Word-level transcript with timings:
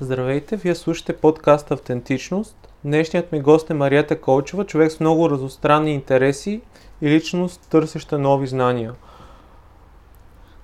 Здравейте, 0.00 0.56
вие 0.56 0.74
слушате 0.74 1.16
подкаст 1.16 1.70
Автентичност. 1.70 2.68
Днешният 2.84 3.32
ми 3.32 3.40
гост 3.40 3.70
е 3.70 3.74
Марията 3.74 4.20
Колчева, 4.20 4.66
човек 4.66 4.92
с 4.92 5.00
много 5.00 5.30
разностранни 5.30 5.94
интереси 5.94 6.60
и 7.02 7.10
личност, 7.10 7.66
търсеща 7.70 8.18
нови 8.18 8.46
знания. 8.46 8.94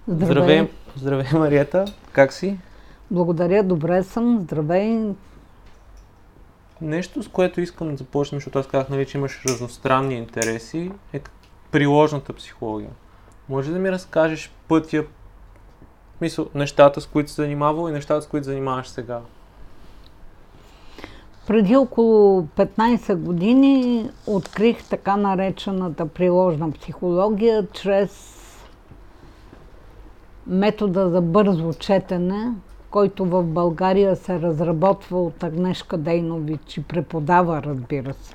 Здравей. 0.08 0.56
Здравей, 0.56 0.68
здравей 0.96 1.26
Марията, 1.32 1.84
как 2.12 2.32
си? 2.32 2.58
Благодаря, 3.10 3.62
добре 3.62 4.02
съм. 4.02 4.40
Здравей. 4.40 4.98
Нещо, 6.80 7.22
с 7.22 7.28
което 7.28 7.60
искам 7.60 7.90
да 7.90 7.96
започнем, 7.96 8.40
защото 8.40 8.58
аз 8.58 8.66
казах, 8.66 8.88
нали, 8.88 9.06
че 9.06 9.18
имаш 9.18 9.44
разностранни 9.48 10.14
интереси, 10.14 10.92
е 11.12 11.20
приложната 11.70 12.32
психология. 12.32 12.90
Може 13.48 13.72
да 13.72 13.78
ми 13.78 13.92
разкажеш 13.92 14.52
пътя, 14.68 15.04
мисъл, 16.23 16.46
нещата, 16.54 17.00
с 17.00 17.07
които 17.07 17.30
се 17.30 17.43
занимавал 17.43 17.88
и 17.88 17.92
нещата, 17.92 18.23
с 18.23 18.27
които 18.27 18.45
занимаваш 18.45 18.88
сега? 18.88 19.20
Преди 21.46 21.77
около 21.77 22.42
15 22.42 23.15
години 23.15 24.09
открих 24.27 24.88
така 24.88 25.16
наречената 25.16 26.06
приложна 26.06 26.73
психология 26.73 27.66
чрез 27.73 28.38
метода 30.46 31.10
за 31.10 31.20
бързо 31.20 31.73
четене, 31.73 32.52
който 32.91 33.24
в 33.24 33.43
България 33.43 34.16
се 34.16 34.41
разработва 34.41 35.23
от 35.23 35.43
Агнешка 35.43 35.96
Дейнович 35.96 36.77
и 36.77 36.82
преподава, 36.82 37.62
разбира 37.62 38.15
се. 38.15 38.34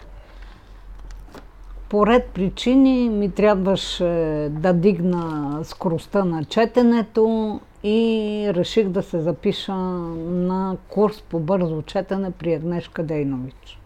По 1.90 2.08
ред 2.08 2.30
причини 2.34 3.10
ми 3.10 3.32
трябваше 3.32 4.04
да 4.52 4.74
дигна 4.74 5.60
скоростта 5.64 6.26
на 6.26 6.46
четенето 6.46 7.60
и 7.88 8.54
реших 8.54 8.88
да 8.88 9.04
се 9.04 9.20
запиша 9.20 9.76
на 9.76 10.78
курс 10.90 11.22
по 11.22 11.40
бързо 11.40 11.82
четене 11.82 12.32
при 12.32 12.54
Агнешка 12.54 13.04
Дейнович. 13.04 13.80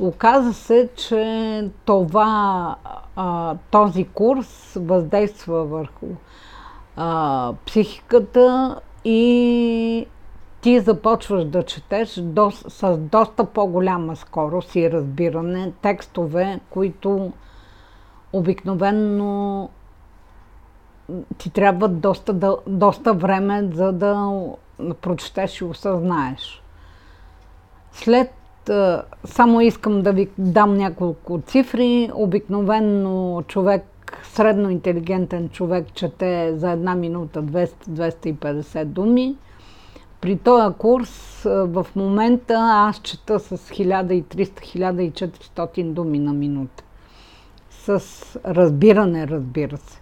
Оказа 0.00 0.54
се, 0.54 0.88
че 0.96 1.70
това, 1.84 2.76
а, 3.16 3.56
този 3.70 4.04
курс 4.04 4.72
въздейства 4.76 5.64
върху 5.64 6.06
а, 6.96 7.52
психиката 7.66 8.80
и 9.04 10.06
ти 10.60 10.80
започваш 10.80 11.44
да 11.44 11.62
четеш 11.62 12.20
до, 12.20 12.50
с 12.50 12.98
доста 12.98 13.44
по-голяма 13.44 14.16
скорост 14.16 14.76
и 14.76 14.90
разбиране 14.90 15.72
текстове, 15.82 16.60
които 16.70 17.32
обикновенно 18.32 19.70
ти 21.38 21.50
трябва 21.50 21.88
доста, 21.88 22.56
доста 22.66 23.14
време, 23.14 23.68
за 23.72 23.92
да 23.92 24.30
прочетеш 25.00 25.60
и 25.60 25.64
осъзнаеш. 25.64 26.62
След 27.92 28.30
само 29.24 29.60
искам 29.60 30.02
да 30.02 30.12
ви 30.12 30.28
дам 30.38 30.74
няколко 30.74 31.40
цифри. 31.46 32.10
Обикновенно 32.14 33.42
човек, 33.48 33.84
средно 34.22 34.70
интелигентен 34.70 35.48
човек, 35.48 35.86
чете 35.94 36.56
за 36.56 36.70
една 36.70 36.94
минута 36.94 37.42
200-250 37.42 38.84
думи. 38.84 39.36
При 40.20 40.36
този 40.36 40.74
курс 40.74 41.42
в 41.44 41.86
момента 41.96 42.54
аз 42.58 42.98
чета 42.98 43.40
с 43.40 43.58
1300-1400 43.58 45.92
думи 45.92 46.18
на 46.18 46.32
минута. 46.32 46.84
С 47.70 48.02
разбиране, 48.44 49.28
разбира 49.28 49.76
се. 49.76 50.01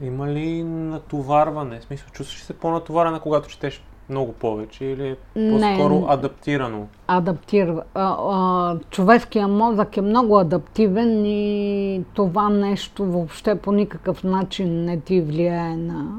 Има 0.00 0.28
ли 0.28 0.62
натоварване? 0.62 1.80
В 1.80 1.84
смисъл, 1.84 2.08
чувстваш 2.12 2.42
се 2.42 2.52
по-натоварена, 2.52 3.20
когато 3.20 3.48
четеш 3.48 3.82
много 4.08 4.32
повече 4.32 4.84
или 4.84 5.16
по-скоро 5.34 5.98
Не. 5.98 6.06
адаптирано? 6.08 6.86
Адаптира. 7.06 7.82
А, 7.94 8.16
а, 8.20 8.78
човешкия 8.90 9.48
мозък 9.48 9.96
е 9.96 10.00
много 10.00 10.38
адаптивен 10.38 11.24
и 11.26 12.02
това 12.14 12.48
нещо 12.48 13.04
въобще 13.04 13.54
по 13.54 13.72
никакъв 13.72 14.24
начин 14.24 14.84
не 14.84 15.00
ти 15.00 15.20
влияе 15.20 15.76
на, 15.76 16.18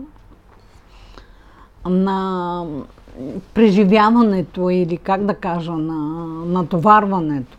на 1.85 2.65
преживяването 3.53 4.69
или 4.69 4.97
как 4.97 5.25
да 5.25 5.33
кажа, 5.33 5.71
на 5.71 6.27
натоварването. 6.45 7.57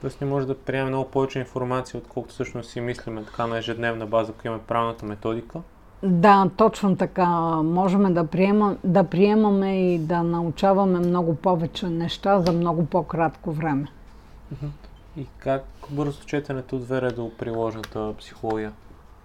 Тоест 0.00 0.20
не 0.20 0.26
може 0.26 0.46
да 0.46 0.58
приеме 0.58 0.88
много 0.88 1.10
повече 1.10 1.38
информация, 1.38 1.98
отколкото 1.98 2.34
всъщност 2.34 2.70
си 2.70 2.80
мислиме 2.80 3.24
така 3.24 3.46
на 3.46 3.58
ежедневна 3.58 4.06
база, 4.06 4.32
ако 4.32 4.46
имаме 4.46 4.62
правилната 4.62 5.06
методика. 5.06 5.60
Да, 6.02 6.50
точно 6.56 6.96
така. 6.96 7.26
Можем 7.62 8.14
да, 8.14 8.26
приема, 8.26 8.76
да 8.84 9.04
приемаме 9.04 9.94
и 9.94 9.98
да 9.98 10.22
научаваме 10.22 10.98
много 10.98 11.34
повече 11.34 11.86
неща 11.86 12.40
за 12.40 12.52
много 12.52 12.86
по-кратко 12.86 13.52
време. 13.52 13.86
И 15.16 15.26
как 15.38 15.64
бързо 15.90 16.24
четенето 16.26 16.78
доведе 16.78 17.10
до 17.10 17.30
приложната 17.38 18.14
психология? 18.18 18.72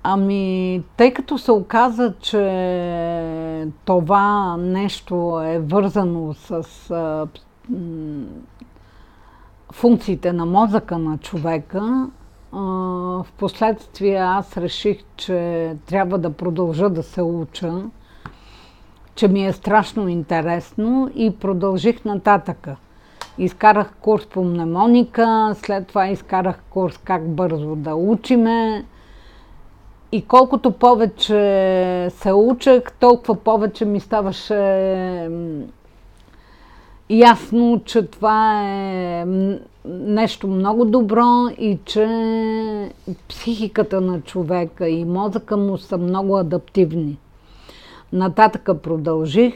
Ами, 0.03 0.83
тъй 0.97 1.13
като 1.13 1.37
се 1.37 1.51
оказа, 1.51 2.13
че 2.19 3.67
това 3.85 4.57
нещо 4.57 5.41
е 5.45 5.59
вързано 5.59 6.33
с 6.33 6.51
а, 6.91 7.27
функциите 9.73 10.33
на 10.33 10.45
мозъка 10.45 10.97
на 10.97 11.17
човека, 11.17 12.09
в 12.51 13.25
последствие 13.37 14.15
аз 14.15 14.57
реших, 14.57 14.97
че 15.17 15.75
трябва 15.85 16.17
да 16.17 16.33
продължа 16.33 16.89
да 16.89 17.03
се 17.03 17.21
уча, 17.21 17.73
че 19.15 19.27
ми 19.27 19.45
е 19.45 19.53
страшно 19.53 20.07
интересно 20.07 21.11
и 21.15 21.35
продължих 21.35 22.05
нататъка. 22.05 22.75
Изкарах 23.37 23.93
курс 24.01 24.25
по 24.25 24.43
мнемоника, 24.43 25.55
след 25.55 25.87
това 25.87 26.07
изкарах 26.07 26.63
курс 26.69 26.97
как 26.97 27.29
бързо 27.29 27.75
да 27.75 27.95
учиме. 27.95 28.85
И 30.11 30.25
колкото 30.25 30.71
повече 30.71 32.09
се 32.09 32.33
учех, 32.33 32.83
толкова 32.99 33.35
повече 33.35 33.85
ми 33.85 33.99
ставаше 33.99 35.29
ясно, 37.17 37.81
че 37.85 38.07
това 38.07 38.63
е 38.63 39.25
нещо 39.85 40.47
много 40.47 40.85
добро 40.85 41.47
и 41.57 41.79
че 41.85 42.07
психиката 43.29 44.01
на 44.01 44.21
човека 44.21 44.89
и 44.89 45.05
мозъка 45.05 45.57
му 45.57 45.77
са 45.77 45.97
много 45.97 46.37
адаптивни. 46.37 47.17
Нататъка 48.13 48.81
продължих 48.81 49.53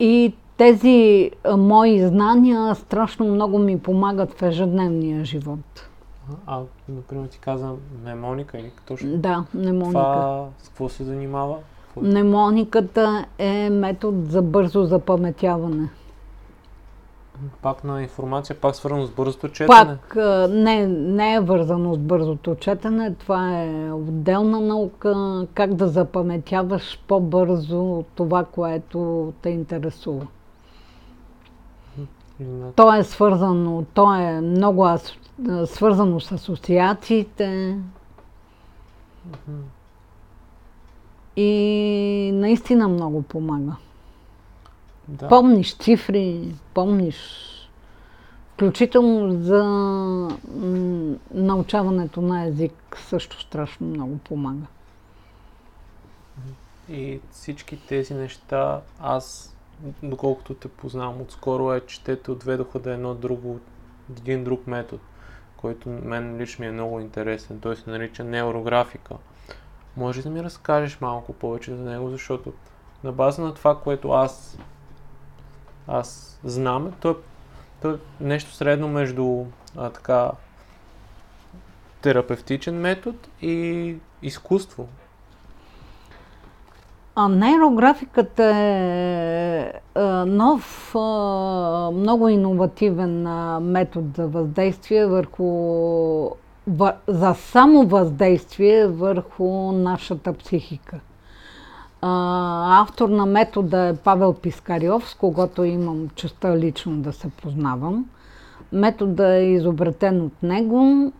и 0.00 0.34
тези 0.56 1.30
мои 1.56 2.06
знания 2.06 2.74
страшно 2.74 3.26
много 3.26 3.58
ми 3.58 3.80
помагат 3.80 4.32
в 4.32 4.42
ежедневния 4.42 5.24
живот. 5.24 5.88
А, 6.46 6.60
например, 6.88 7.26
ти 7.26 7.38
каза 7.38 7.72
мнемоника 8.02 8.58
или 8.58 8.70
точно? 8.86 9.16
Да, 9.16 9.44
мнемоника. 9.54 9.92
Това 9.92 10.46
с 10.58 10.68
какво 10.68 10.88
се 10.88 11.04
занимава? 11.04 11.56
Мнемониката 12.02 13.26
е 13.38 13.70
метод 13.70 14.18
за 14.28 14.42
бързо 14.42 14.84
запаметяване. 14.84 15.88
Пак 17.62 17.84
на 17.84 18.02
информация, 18.02 18.56
пак 18.60 18.76
свързано 18.76 19.06
с 19.06 19.10
бързото 19.10 19.48
четене? 19.48 19.68
Пак 19.68 20.16
не, 20.50 20.86
не 20.86 21.34
е 21.34 21.40
вързано 21.40 21.94
с 21.94 21.98
бързото 21.98 22.54
четене, 22.54 23.14
това 23.14 23.62
е 23.62 23.92
отделна 23.92 24.60
наука, 24.60 25.46
как 25.54 25.74
да 25.74 25.88
запаметяваш 25.88 27.04
по-бързо 27.08 28.04
това, 28.14 28.44
което 28.44 29.32
те 29.42 29.50
интересува. 29.50 30.26
То 32.76 32.94
е 32.94 33.04
свързано, 33.04 33.84
то 33.94 34.14
е 34.14 34.40
много 34.40 34.84
ас, 34.86 35.12
а, 35.48 35.66
свързано 35.66 36.20
с 36.20 36.32
асоциациите 36.32 37.78
и 41.40 42.30
наистина 42.34 42.88
много 42.88 43.22
помага. 43.22 43.76
Да. 45.08 45.28
Помниш 45.28 45.76
цифри, 45.76 46.54
помниш 46.74 47.16
включително 48.52 49.42
за 49.42 49.64
научаването 51.34 52.22
на 52.22 52.44
език 52.44 52.98
също 53.08 53.40
страшно 53.40 53.86
много 53.86 54.18
помага. 54.18 54.66
И 56.88 57.20
всички 57.30 57.86
тези 57.88 58.14
неща, 58.14 58.80
аз, 59.00 59.56
доколкото 60.02 60.54
те 60.54 60.68
познавам 60.68 61.20
отскоро, 61.20 61.72
е, 61.72 61.80
че 61.80 62.04
те 62.04 62.16
те 62.16 62.30
отведоха 62.30 62.78
да 62.78 62.92
едно 62.92 63.14
друго, 63.14 63.60
един 64.18 64.44
друг 64.44 64.66
метод, 64.66 65.02
който 65.56 65.88
мен 65.88 66.38
лично 66.38 66.62
ми 66.62 66.68
е 66.68 66.72
много 66.72 67.00
интересен. 67.00 67.60
Той 67.60 67.76
се 67.76 67.90
нарича 67.90 68.24
неурографика. 68.24 69.14
Може 69.98 70.22
да 70.22 70.30
ми 70.30 70.42
разкажеш 70.42 71.00
малко 71.00 71.32
повече 71.32 71.74
за 71.74 71.84
него, 71.84 72.10
защото 72.10 72.52
на 73.04 73.12
база 73.12 73.42
на 73.42 73.54
това, 73.54 73.78
което 73.78 74.10
аз, 74.10 74.58
аз 75.86 76.40
знам, 76.44 76.92
то 77.00 77.10
е, 77.10 77.14
то 77.82 77.90
е 77.90 77.98
нещо 78.20 78.52
средно 78.52 78.88
между 78.88 79.44
а, 79.76 79.90
така 79.90 80.30
терапевтичен 82.00 82.80
метод 82.80 83.18
и 83.42 83.96
изкуство. 84.22 84.88
А 87.14 87.28
нейрографиката 87.28 88.44
е, 88.44 89.72
е 89.96 90.02
нов, 90.26 90.94
много 91.94 92.28
иновативен 92.28 93.22
метод 93.62 94.08
за 94.16 94.26
въздействие 94.26 95.06
върху 95.06 95.44
за 97.06 97.34
само 97.34 97.86
въздействие 97.86 98.86
върху 98.86 99.72
нашата 99.72 100.32
психика. 100.32 101.00
Автор 102.02 103.08
на 103.08 103.26
метода 103.26 103.88
е 103.88 103.96
Павел 103.96 104.34
Пискарьов, 104.34 105.10
с 105.10 105.14
когото 105.14 105.64
имам 105.64 106.08
честа 106.14 106.58
лично 106.58 106.96
да 106.96 107.12
се 107.12 107.30
познавам. 107.30 108.06
Метода 108.72 109.36
е 109.36 109.52
изобретен 109.52 110.22
от 110.22 110.42
него 110.42 111.12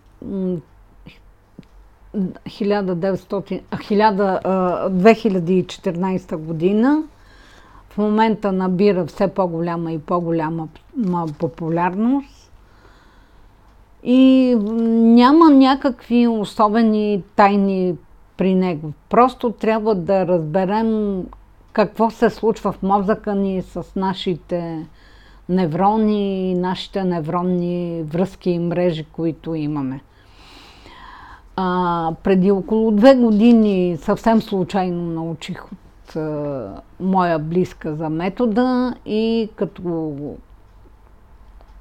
1900, 2.14 3.62
2014 3.74 6.36
година. 6.36 7.02
В 7.88 7.98
момента 7.98 8.52
набира 8.52 9.06
все 9.06 9.28
по-голяма 9.28 9.92
и 9.92 9.98
по-голяма 9.98 10.68
популярност. 11.38 12.37
И 14.02 14.54
няма 15.00 15.50
някакви 15.50 16.28
особени 16.28 17.22
тайни 17.36 17.94
при 18.36 18.54
него. 18.54 18.92
Просто 19.10 19.50
трябва 19.50 19.94
да 19.94 20.26
разберем 20.26 21.22
какво 21.72 22.10
се 22.10 22.30
случва 22.30 22.72
в 22.72 22.82
мозъка 22.82 23.34
ни 23.34 23.62
с 23.62 23.84
нашите 23.96 24.86
неврони, 25.48 26.54
нашите 26.54 27.04
невронни 27.04 28.02
връзки 28.02 28.50
и 28.50 28.58
мрежи, 28.58 29.04
които 29.04 29.54
имаме. 29.54 30.00
А, 31.56 32.12
преди 32.22 32.50
около 32.50 32.90
две 32.90 33.14
години 33.14 33.96
съвсем 33.96 34.42
случайно 34.42 35.02
научих 35.02 35.64
от 35.72 36.16
а, 36.16 36.80
моя 37.00 37.38
близка 37.38 37.94
за 37.94 38.08
метода 38.08 38.94
и 39.06 39.48
като 39.56 40.14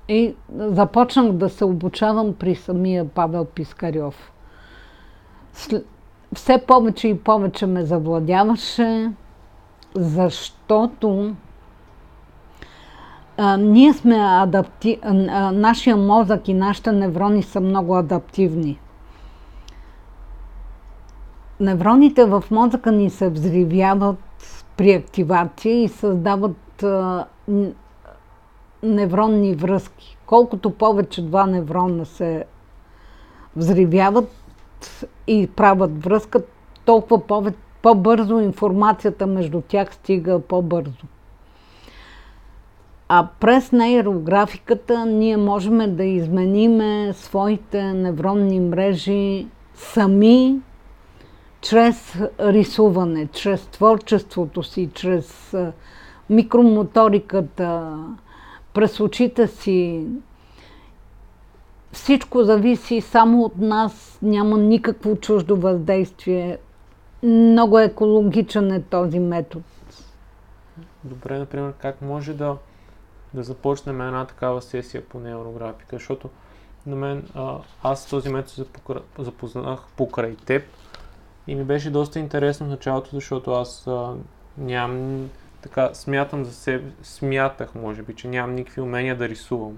и 0.08 0.36
започнах 0.50 1.32
да 1.32 1.50
се 1.50 1.66
обучавам 1.66 2.34
при 2.34 2.56
самия 2.56 3.08
Павел 3.08 3.46
Пискарев. 3.46 4.32
Все 6.34 6.66
повече 6.68 7.08
и 7.08 7.20
повече 7.20 7.66
ме 7.66 7.86
завладяваше, 7.86 9.12
защото 9.96 11.36
а, 13.38 13.58
ние 13.58 13.94
сме 13.94 14.16
адапти... 14.20 15.00
А, 15.04 15.14
нашия 15.52 15.98
мозък 15.98 16.48
и 16.48 16.54
нашите 16.54 16.92
неврони 16.92 17.44
са 17.44 17.60
много 17.62 17.98
адаптивни. 17.98 18.80
Невроните 21.60 22.26
в 22.26 22.44
мозъка 22.52 22.92
ни 22.92 23.10
се 23.10 23.30
взривяват 23.30 24.18
при 24.78 24.94
активация 24.94 25.84
и 25.84 25.88
създават 25.88 26.84
а, 26.84 27.26
невронни 28.84 29.56
връзки. 29.56 30.18
Колкото 30.26 30.70
повече 30.70 31.22
два 31.22 31.46
неврона 31.46 32.06
се 32.06 32.46
взривяват 33.56 34.30
и 35.28 35.50
правят 35.56 36.04
връзка, 36.04 36.42
толкова 36.86 37.28
повече, 37.28 37.58
по-бързо 37.82 38.40
информацията 38.40 39.28
между 39.28 39.62
тях 39.62 39.94
стига 39.94 40.40
по-бързо. 40.40 41.06
А 43.10 43.28
през 43.40 43.72
нейрографиката 43.72 45.06
ние 45.06 45.38
можем 45.38 45.96
да 45.96 46.04
измениме 46.04 47.14
своите 47.14 47.84
невронни 47.84 48.60
мрежи 48.60 49.48
сами, 49.76 50.60
чрез 51.62 52.16
рисуване, 52.40 53.28
чрез 53.28 53.66
творчеството 53.66 54.64
си, 54.64 54.90
чрез 54.94 55.56
микромоториката, 56.30 57.98
през 58.74 59.00
очите 59.00 59.48
си. 59.48 60.08
Всичко 61.92 62.44
зависи 62.44 63.02
само 63.02 63.44
от 63.44 63.58
нас, 63.58 64.20
няма 64.22 64.58
никакво 64.58 65.16
чуждо 65.16 65.56
въздействие. 65.56 66.58
Много 67.24 67.80
екологичен 67.80 68.72
е 68.72 68.82
този 68.82 69.20
метод. 69.20 69.64
Добре, 71.04 71.40
например, 71.40 71.74
как 71.82 72.02
може 72.02 72.34
да, 72.34 72.58
да 73.34 73.44
започнем 73.44 74.02
една 74.02 74.26
такава 74.26 74.62
сесия 74.62 75.06
по 75.06 75.20
неврографика, 75.20 75.96
защото 75.96 76.30
на 76.86 76.96
мен, 76.96 77.24
а, 77.36 77.58
аз 77.84 78.08
този 78.08 78.30
метод 78.30 78.50
се 78.50 78.66
запознах 79.20 79.80
покрай 79.98 80.36
теб 80.36 80.64
и 81.48 81.56
ми 81.56 81.64
беше 81.64 81.90
доста 81.90 82.20
интересно 82.20 82.66
в 82.66 82.70
началото, 82.70 83.10
защото 83.14 83.52
аз 83.52 83.88
а, 83.88 84.14
нямам 84.58 85.30
така, 85.68 85.94
смятам 85.94 86.46
за 86.46 86.54
себе, 86.54 86.92
смятах, 87.04 87.76
може 87.76 88.02
би, 88.02 88.16
че 88.16 88.28
нямам 88.28 88.56
никакви 88.56 88.82
умения 88.82 89.18
да 89.18 89.30
рисувам. 89.30 89.78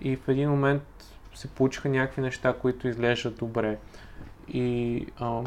И 0.00 0.16
в 0.16 0.28
един 0.28 0.50
момент 0.50 0.82
се 1.34 1.48
получиха 1.48 1.88
някакви 1.88 2.22
неща, 2.22 2.54
които 2.60 2.88
изглеждат 2.88 3.36
добре. 3.36 3.78
И 4.48 5.06
а, 5.18 5.42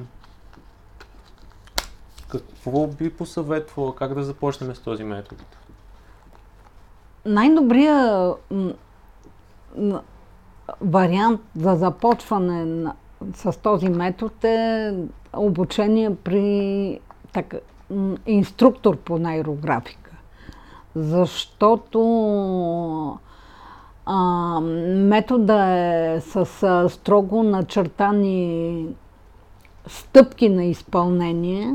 какво 2.29 2.87
би 2.87 3.09
посъветвала, 3.09 3.95
как 3.95 4.13
да 4.13 4.23
започнем 4.23 4.75
с 4.75 4.79
този 4.79 5.03
метод? 5.03 5.43
Най-добрият 7.25 8.37
вариант 10.81 11.41
за 11.55 11.75
започване 11.75 12.65
на, 12.65 12.95
с 13.33 13.59
този 13.61 13.89
метод 13.89 14.49
е 14.49 14.93
обучение 15.33 16.15
при 16.15 16.99
така, 17.33 17.57
инструктор 18.25 18.97
по 18.97 19.17
нейрографика. 19.17 20.11
Защото 20.95 21.99
а, 24.05 24.59
метода 24.95 25.65
е 25.69 26.21
с 26.21 26.63
а, 26.63 26.89
строго 26.89 27.43
начертани 27.43 28.85
стъпки 29.87 30.49
на 30.49 30.63
изпълнение. 30.63 31.73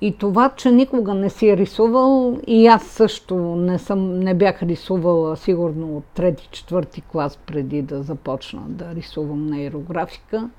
И 0.00 0.18
това, 0.18 0.48
че 0.48 0.70
никога 0.70 1.14
не 1.14 1.30
си 1.30 1.48
е 1.48 1.56
рисувал, 1.56 2.38
и 2.46 2.66
аз 2.66 2.82
също 2.84 3.36
не, 3.36 3.78
съм, 3.78 4.20
не 4.20 4.34
бях 4.34 4.62
рисувала 4.62 5.36
сигурно 5.36 5.96
от 5.96 6.04
трети, 6.04 6.48
четвърти 6.52 7.00
клас 7.00 7.36
преди 7.36 7.82
да 7.82 8.02
започна 8.02 8.62
да 8.68 8.94
рисувам 8.94 9.46
нейрографика. 9.46 10.50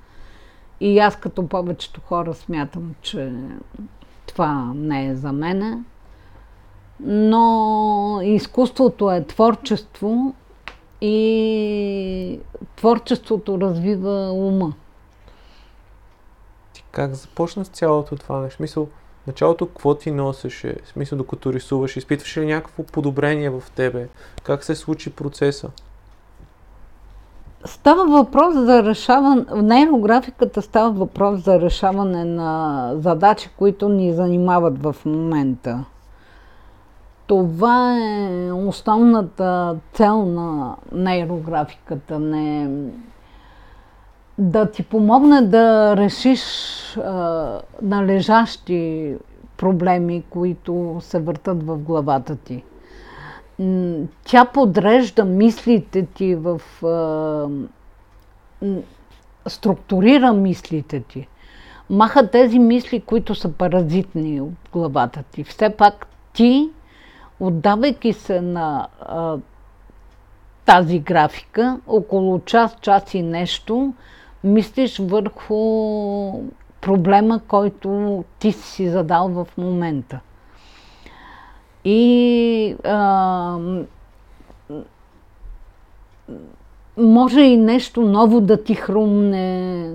И 0.80 0.98
аз 0.98 1.16
като 1.16 1.48
повечето 1.48 2.00
хора 2.00 2.34
смятам, 2.34 2.94
че 3.02 3.32
това 4.40 4.72
не 4.74 5.06
е 5.06 5.16
за 5.16 5.32
мене. 5.32 5.78
Но 7.00 8.20
изкуството 8.22 9.10
е 9.10 9.24
творчество 9.24 10.34
и 11.00 12.40
творчеството 12.76 13.60
развива 13.60 14.32
ума. 14.32 14.72
Ти 16.72 16.84
как 16.90 17.14
започна 17.14 17.64
с 17.64 17.68
цялото 17.68 18.16
това 18.16 18.40
нещо? 18.40 18.62
Мисъл, 18.62 18.88
началото 19.26 19.66
какво 19.66 19.94
ти 19.94 20.10
носеше? 20.10 20.76
Смисъл, 20.84 21.18
докато 21.18 21.52
рисуваш, 21.52 21.96
изпитваш 21.96 22.36
ли 22.36 22.46
някакво 22.46 22.82
подобрение 22.82 23.50
в 23.50 23.62
тебе? 23.74 24.08
Как 24.42 24.64
се 24.64 24.74
случи 24.74 25.10
процеса? 25.10 25.70
Става 27.64 28.04
въпрос 28.04 28.54
за 28.54 28.82
решаване, 28.82 29.44
в 29.50 29.62
нейрографиката 29.62 30.62
става 30.62 30.90
въпрос 30.90 31.44
за 31.44 31.60
решаване 31.60 32.24
на 32.24 32.92
задачи, 32.96 33.50
които 33.58 33.88
ни 33.88 34.12
занимават 34.12 34.82
в 34.82 34.96
момента. 35.04 35.84
Това 37.26 37.98
е 37.98 38.52
основната 38.52 39.76
цел 39.92 40.24
на 40.26 40.76
нейрографиката. 40.92 42.18
Не, 42.18 42.70
да 44.38 44.70
ти 44.70 44.82
помогне 44.82 45.42
да 45.42 45.96
решиш 45.96 46.42
а, 46.96 47.60
належащи 47.82 49.14
проблеми, 49.56 50.24
които 50.30 50.96
се 51.00 51.20
въртат 51.20 51.62
в 51.62 51.76
главата 51.76 52.36
ти 52.36 52.64
тя 54.24 54.44
подрежда 54.44 55.24
мислите 55.24 56.06
ти 56.06 56.34
в. 56.34 56.60
структурира 59.46 60.32
мислите 60.32 61.00
ти. 61.00 61.28
Маха 61.90 62.30
тези 62.30 62.58
мисли, 62.58 63.00
които 63.00 63.34
са 63.34 63.52
паразитни 63.52 64.40
от 64.40 64.52
главата 64.72 65.22
ти. 65.32 65.44
Все 65.44 65.70
пак 65.70 66.06
ти, 66.32 66.70
отдавайки 67.40 68.12
се 68.12 68.40
на 68.40 68.88
а, 69.00 69.36
тази 70.66 70.98
графика, 70.98 71.80
около 71.86 72.40
час, 72.40 72.76
час 72.80 73.14
и 73.14 73.22
нещо, 73.22 73.94
мислиш 74.44 74.98
върху 74.98 75.54
проблема, 76.80 77.40
който 77.48 78.24
ти 78.38 78.52
си 78.52 78.88
задал 78.88 79.28
в 79.28 79.46
момента. 79.58 80.20
И 81.84 82.76
а, 82.84 83.58
може 86.96 87.40
и 87.40 87.56
нещо 87.56 88.02
ново 88.02 88.40
да 88.40 88.62
ти 88.62 88.74
хрумне, 88.74 89.92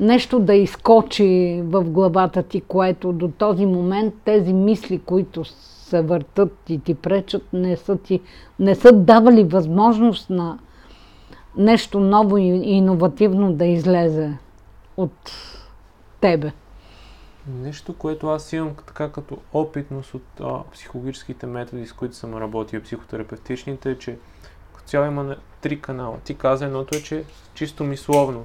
нещо 0.00 0.40
да 0.40 0.54
изкочи 0.54 1.62
в 1.64 1.84
главата 1.84 2.42
ти, 2.42 2.60
което 2.60 3.12
до 3.12 3.28
този 3.28 3.66
момент 3.66 4.14
тези 4.24 4.52
мисли, 4.52 4.98
които 4.98 5.44
се 5.44 6.02
въртат 6.02 6.56
и 6.68 6.78
ти 6.78 6.94
пречат, 6.94 7.42
не 7.52 7.76
са, 7.76 7.96
ти, 7.96 8.20
не 8.58 8.74
са 8.74 8.92
давали 8.92 9.44
възможност 9.44 10.30
на 10.30 10.58
нещо 11.56 12.00
ново 12.00 12.38
и 12.38 12.46
иновативно 12.64 13.52
да 13.52 13.64
излезе 13.64 14.32
от 14.96 15.32
тебе. 16.20 16.52
Нещо, 17.48 17.94
което 17.94 18.28
аз 18.28 18.52
имам 18.52 18.74
така 18.86 19.12
като 19.12 19.38
опитност 19.52 20.14
от 20.14 20.22
а, 20.40 20.62
психологическите 20.72 21.46
методи, 21.46 21.86
с 21.86 21.92
които 21.92 22.14
съм 22.14 22.36
работил, 22.36 22.82
психотерапевтичните, 22.82 23.90
е, 23.90 23.98
че 23.98 24.18
като 24.74 24.88
цяло 24.88 25.06
има 25.06 25.36
три 25.60 25.80
канала. 25.80 26.18
Ти 26.24 26.34
каза 26.34 26.64
едното 26.64 26.96
е, 26.96 27.02
че 27.02 27.24
чисто 27.54 27.84
мисловно, 27.84 28.44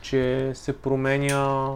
че 0.00 0.52
се 0.54 0.78
променя, 0.78 1.70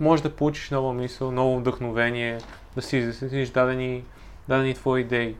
може 0.00 0.22
да 0.22 0.36
получиш 0.36 0.70
нова 0.70 0.92
мисъл, 0.92 1.30
ново 1.30 1.58
вдъхновение, 1.58 2.38
да 2.76 2.82
си 2.82 2.96
изясниш 2.96 3.50
дадени, 3.50 4.04
дадени 4.48 4.74
твои 4.74 5.00
идеи. 5.00 5.36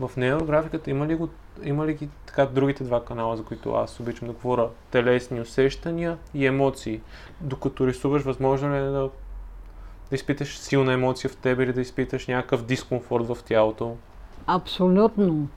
В 0.00 0.10
нейрографиката 0.16 0.90
има 0.90 1.06
ли, 1.06 1.14
го, 1.14 1.28
има 1.62 1.86
ли 1.86 1.94
ги 1.94 2.08
така 2.26 2.46
другите 2.46 2.84
два 2.84 3.04
канала, 3.04 3.36
за 3.36 3.44
които 3.44 3.74
аз 3.74 4.00
обичам 4.00 4.28
да 4.28 4.34
говоря, 4.34 4.68
телесни 4.90 5.40
усещания 5.40 6.18
и 6.34 6.46
емоции? 6.46 7.00
Докато 7.40 7.86
рисуваш, 7.86 8.22
възможно 8.22 8.72
ли 8.72 8.76
е 8.76 8.80
да 8.80 9.10
да 10.10 10.14
изпиташ 10.14 10.58
силна 10.58 10.92
емоция 10.92 11.30
в 11.30 11.36
теб 11.36 11.60
или 11.60 11.72
да 11.72 11.80
изпиташ 11.80 12.26
някакъв 12.26 12.64
дискомфорт 12.64 13.26
в 13.26 13.38
тялото? 13.44 13.96
Абсолютно. 14.46 15.48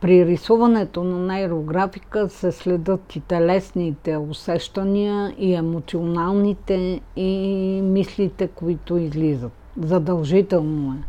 При 0.00 0.26
рисуването 0.26 1.04
на 1.04 1.18
нейрографика 1.18 2.28
се 2.28 2.52
следят 2.52 3.16
и 3.16 3.20
телесните 3.20 4.16
усещания, 4.16 5.34
и 5.38 5.54
емоционалните, 5.54 7.00
и 7.16 7.80
мислите, 7.82 8.48
които 8.48 8.96
излизат. 8.96 9.52
Задължително 9.80 10.92
е. 10.92 11.02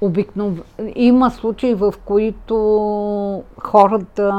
Обикнов... 0.00 0.62
Има 0.94 1.30
случаи, 1.30 1.74
в 1.74 1.94
които 2.04 3.44
хората 3.58 4.32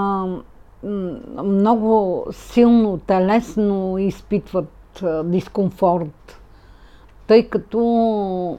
много 1.44 2.26
силно 2.32 2.98
телесно 2.98 3.98
изпитват 3.98 5.04
дискомфорт 5.24 6.39
тъй 7.30 7.50
като 7.50 8.58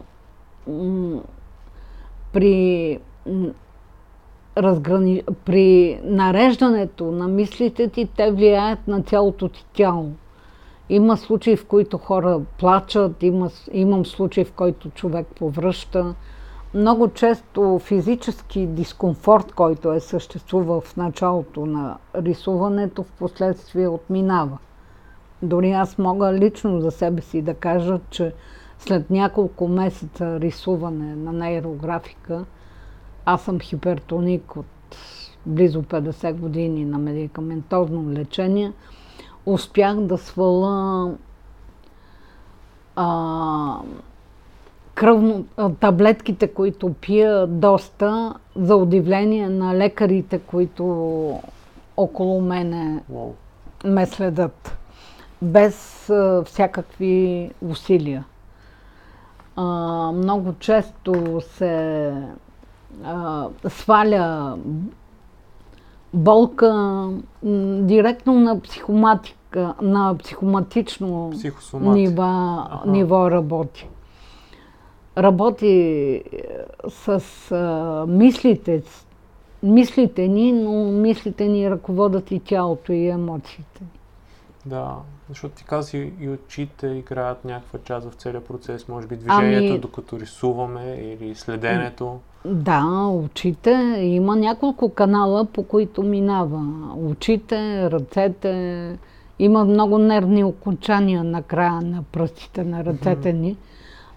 при, 2.32 2.98
разграни... 4.58 5.22
при 5.44 6.00
нареждането 6.04 7.04
на 7.04 7.28
мислите 7.28 7.88
ти, 7.88 8.08
те 8.16 8.30
влияят 8.30 8.88
на 8.88 9.02
цялото 9.02 9.48
ти 9.48 9.66
тяло. 9.72 10.10
Има 10.88 11.16
случаи, 11.16 11.56
в 11.56 11.66
които 11.66 11.98
хора 11.98 12.40
плачат, 12.58 13.22
има, 13.22 13.50
имам 13.72 14.06
случаи, 14.06 14.44
в 14.44 14.52
който 14.52 14.90
човек 14.90 15.26
повръща. 15.38 16.14
Много 16.74 17.08
често 17.08 17.78
физически 17.78 18.66
дискомфорт, 18.66 19.52
който 19.52 19.92
е 19.92 20.00
съществувал 20.00 20.80
в 20.80 20.96
началото 20.96 21.66
на 21.66 21.98
рисуването, 22.14 23.02
в 23.02 23.12
последствие 23.12 23.88
отминава. 23.88 24.58
Дори 25.42 25.72
аз 25.72 25.98
мога 25.98 26.32
лично 26.32 26.80
за 26.80 26.90
себе 26.90 27.22
си 27.22 27.42
да 27.42 27.54
кажа, 27.54 28.00
че 28.10 28.32
след 28.80 29.10
няколко 29.10 29.68
месеца 29.68 30.40
рисуване 30.40 31.16
на 31.16 31.32
нейрографика, 31.32 32.44
аз 33.24 33.42
съм 33.42 33.60
хипертоник 33.60 34.56
от 34.56 34.66
близо 35.46 35.82
50 35.82 36.32
години 36.32 36.84
на 36.84 36.98
медикаментозно 36.98 38.12
лечение, 38.12 38.72
успях 39.46 39.96
да 39.96 40.18
свала 40.18 41.12
а, 42.96 43.76
кръвно, 44.94 45.44
таблетките, 45.80 46.48
които 46.48 46.94
пия 46.94 47.46
доста, 47.46 48.34
за 48.56 48.76
удивление 48.76 49.48
на 49.48 49.74
лекарите, 49.74 50.38
които 50.38 50.84
около 51.96 52.40
мене 52.40 53.02
ме 53.84 54.06
следят, 54.06 54.76
без 55.42 56.10
а, 56.10 56.42
всякакви 56.46 57.50
усилия 57.62 58.24
а, 59.60 60.12
много 60.12 60.54
често 60.58 61.40
се 61.40 62.12
а, 63.04 63.48
сваля 63.68 64.56
болка 66.14 67.08
директно 67.80 68.34
на 68.34 68.60
психоматика, 68.60 69.74
на 69.82 70.14
психоматично 70.18 71.32
нива, 71.74 72.64
ниво 72.86 73.30
работи. 73.30 73.88
Работи 75.18 76.22
с 76.88 77.22
а, 77.52 78.04
мислите, 78.08 78.82
мислите 79.62 80.28
ни, 80.28 80.52
но 80.52 80.72
мислите 80.92 81.48
ни 81.48 81.70
ръководят 81.70 82.30
и 82.30 82.40
тялото 82.40 82.92
и 82.92 83.08
емоциите. 83.08 83.82
Да, 84.70 84.96
защото 85.28 85.54
ти 85.54 85.64
каза 85.64 85.96
и 85.98 86.28
очите 86.28 86.86
играят 86.86 87.44
някаква 87.44 87.78
част 87.84 88.10
в 88.10 88.14
целия 88.14 88.44
процес, 88.44 88.88
може 88.88 89.06
би 89.06 89.16
движението, 89.16 89.72
ами... 89.72 89.78
докато 89.78 90.20
рисуваме 90.20 91.16
или 91.20 91.34
следенето. 91.34 92.18
Да, 92.44 93.06
очите. 93.06 93.70
Има 94.00 94.36
няколко 94.36 94.94
канала, 94.94 95.44
по 95.44 95.62
които 95.62 96.02
минава. 96.02 96.62
Очите, 96.96 97.90
ръцете. 97.90 98.98
Има 99.38 99.64
много 99.64 99.98
нервни 99.98 100.44
окончания 100.44 101.24
на 101.24 101.42
края 101.42 101.80
на 101.80 102.02
пръстите 102.12 102.64
на 102.64 102.84
ръцете 102.84 103.32
ни. 103.32 103.56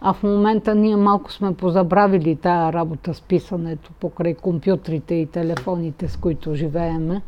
А 0.01 0.13
в 0.13 0.23
момента 0.23 0.75
ние 0.75 0.95
малко 0.95 1.31
сме 1.31 1.53
позабравили 1.53 2.35
тая 2.35 2.73
работа 2.73 3.13
с 3.13 3.21
писането 3.21 3.91
покрай 3.99 4.33
компютрите 4.33 5.15
и 5.15 5.25
телефоните, 5.25 6.07
с 6.07 6.17
които 6.17 6.55
живееме. 6.55 7.21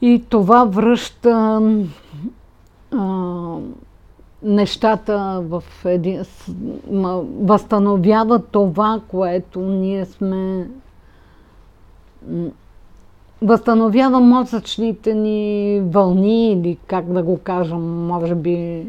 И 0.00 0.24
това 0.28 0.64
връща 0.64 1.62
а, 2.92 3.58
нещата 4.42 5.42
в 5.48 5.64
един... 5.84 6.22
възстановява 7.40 8.38
това, 8.38 9.00
което 9.08 9.60
ние 9.60 10.06
сме... 10.06 10.68
Възстановява 13.42 14.20
мозъчните 14.20 15.14
ни 15.14 15.80
вълни 15.84 16.52
или 16.52 16.78
как 16.86 17.12
да 17.12 17.22
го 17.22 17.38
кажем, 17.38 18.06
може 18.06 18.34
би 18.34 18.86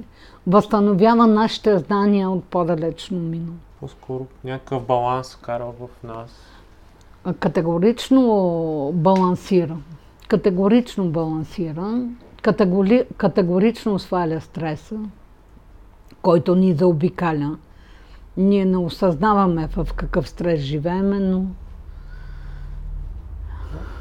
възстановява 0.48 1.28
нашите 1.28 1.78
знания 1.78 2.30
от 2.30 2.44
по-далечно 2.44 3.18
минало. 3.18 3.58
По-скоро 3.80 4.26
някакъв 4.44 4.84
баланс 4.84 5.36
кара 5.36 5.66
в 5.66 6.04
нас. 6.04 6.30
Категорично 7.40 8.92
балансира 8.94 9.78
категорично 10.30 11.10
балансиран, 11.10 12.18
категори, 12.42 13.06
категорично 13.18 14.00
сваля 14.00 14.42
стреса, 14.42 15.00
който 16.22 16.56
ни 16.56 16.74
заобикаля. 16.74 17.58
Ние 18.38 18.66
не 18.66 18.78
осъзнаваме 18.78 19.68
в 19.68 19.88
какъв 19.96 20.30
стрес 20.30 20.62
живееме, 20.62 21.20
но... 21.20 21.46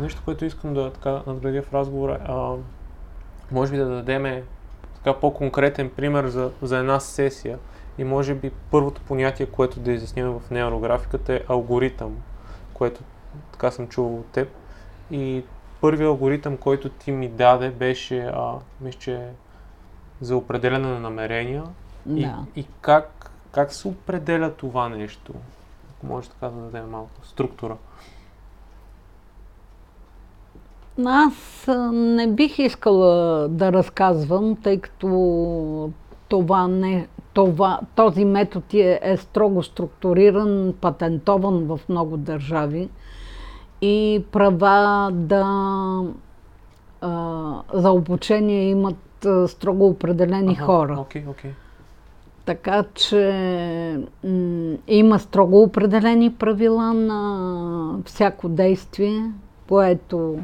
Нещо, 0.00 0.22
което 0.24 0.44
искам 0.44 0.74
да 0.74 0.92
така 0.92 1.22
надградя 1.26 1.62
в 1.62 1.74
разговора, 1.74 2.18
а, 2.24 2.52
може 3.52 3.72
би 3.72 3.78
да 3.78 3.86
дадем 3.86 4.42
така 4.94 5.20
по-конкретен 5.20 5.90
пример 5.90 6.26
за, 6.26 6.50
за 6.62 6.78
една 6.78 7.00
сесия. 7.00 7.58
И 7.98 8.04
може 8.04 8.34
би 8.34 8.50
първото 8.70 9.00
понятие, 9.00 9.46
което 9.46 9.80
да 9.80 9.92
изясним 9.92 10.26
в 10.26 10.50
нейрографиката 10.50 11.34
е 11.34 11.40
алгоритъм, 11.48 12.16
което 12.74 13.00
така 13.52 13.70
съм 13.70 13.88
чувал 13.88 14.14
от 14.14 14.26
теб. 14.26 14.48
И 15.10 15.42
първият 15.80 16.08
алгоритъм, 16.08 16.56
който 16.56 16.88
ти 16.88 17.12
ми 17.12 17.28
даде, 17.28 17.70
беше, 17.70 18.18
а, 18.20 18.52
мисля, 18.80 19.20
за 20.20 20.36
определяне 20.36 20.88
на 20.88 21.00
намерения. 21.00 21.64
Да. 22.06 22.44
И, 22.56 22.60
и 22.60 22.66
как, 22.80 23.30
как 23.52 23.72
се 23.72 23.88
определя 23.88 24.52
това 24.52 24.88
нещо? 24.88 25.32
Ако 25.90 26.06
може 26.06 26.28
така 26.28 26.48
да 26.48 26.60
дадем 26.60 26.90
малко 26.90 27.26
структура. 27.26 27.76
Аз 31.04 31.66
не 31.92 32.26
бих 32.26 32.58
искала 32.58 33.48
да 33.48 33.72
разказвам, 33.72 34.56
тъй 34.62 34.80
като 34.80 35.90
това 36.28 36.68
не, 36.68 37.08
това, 37.32 37.80
този 37.94 38.24
метод 38.24 38.66
е, 38.74 39.00
е 39.02 39.16
строго 39.16 39.62
структуриран, 39.62 40.74
патентован 40.80 41.64
в 41.64 41.80
много 41.88 42.16
държави 42.16 42.88
и 43.80 44.24
права 44.32 45.10
да 45.12 45.44
а, 47.00 47.62
за 47.74 47.90
обучение 47.90 48.70
имат 48.70 49.26
а, 49.26 49.48
строго 49.48 49.86
определени 49.86 50.52
ага, 50.52 50.64
хора. 50.64 50.96
Okay, 50.96 51.26
okay. 51.26 51.50
Така 52.44 52.84
че 52.94 54.00
м- 54.24 54.76
има 54.88 55.18
строго 55.18 55.62
определени 55.62 56.34
правила 56.34 56.94
на 56.94 57.98
всяко 58.04 58.48
действие, 58.48 59.32
което 59.68 60.38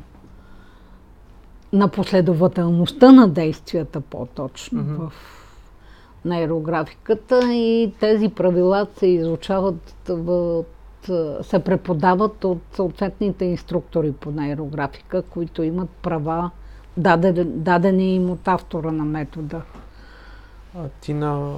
на 1.73 1.89
последователността 1.89 3.13
на 3.13 3.29
действията 3.29 4.01
по-точно 4.01 4.83
Мгм. 4.83 4.95
в 4.95 5.13
нейрографиката 6.25 7.53
и 7.55 7.93
тези 8.01 8.29
правила 8.29 8.87
се 8.97 9.07
изучават 9.07 9.95
в 10.09 10.65
се 11.43 11.59
преподават 11.65 12.45
от 12.45 12.63
съответните 12.73 13.45
инструктори 13.45 14.13
по 14.13 14.31
нейрографика, 14.31 15.23
които 15.23 15.63
имат 15.63 15.91
права, 15.91 16.51
дадени, 16.97 17.45
дадени 17.45 18.15
им 18.15 18.31
от 18.31 18.49
автора 18.49 18.93
на 18.93 19.05
метода. 19.05 19.63
А 20.79 20.89
ти 21.01 21.15
на... 21.15 21.53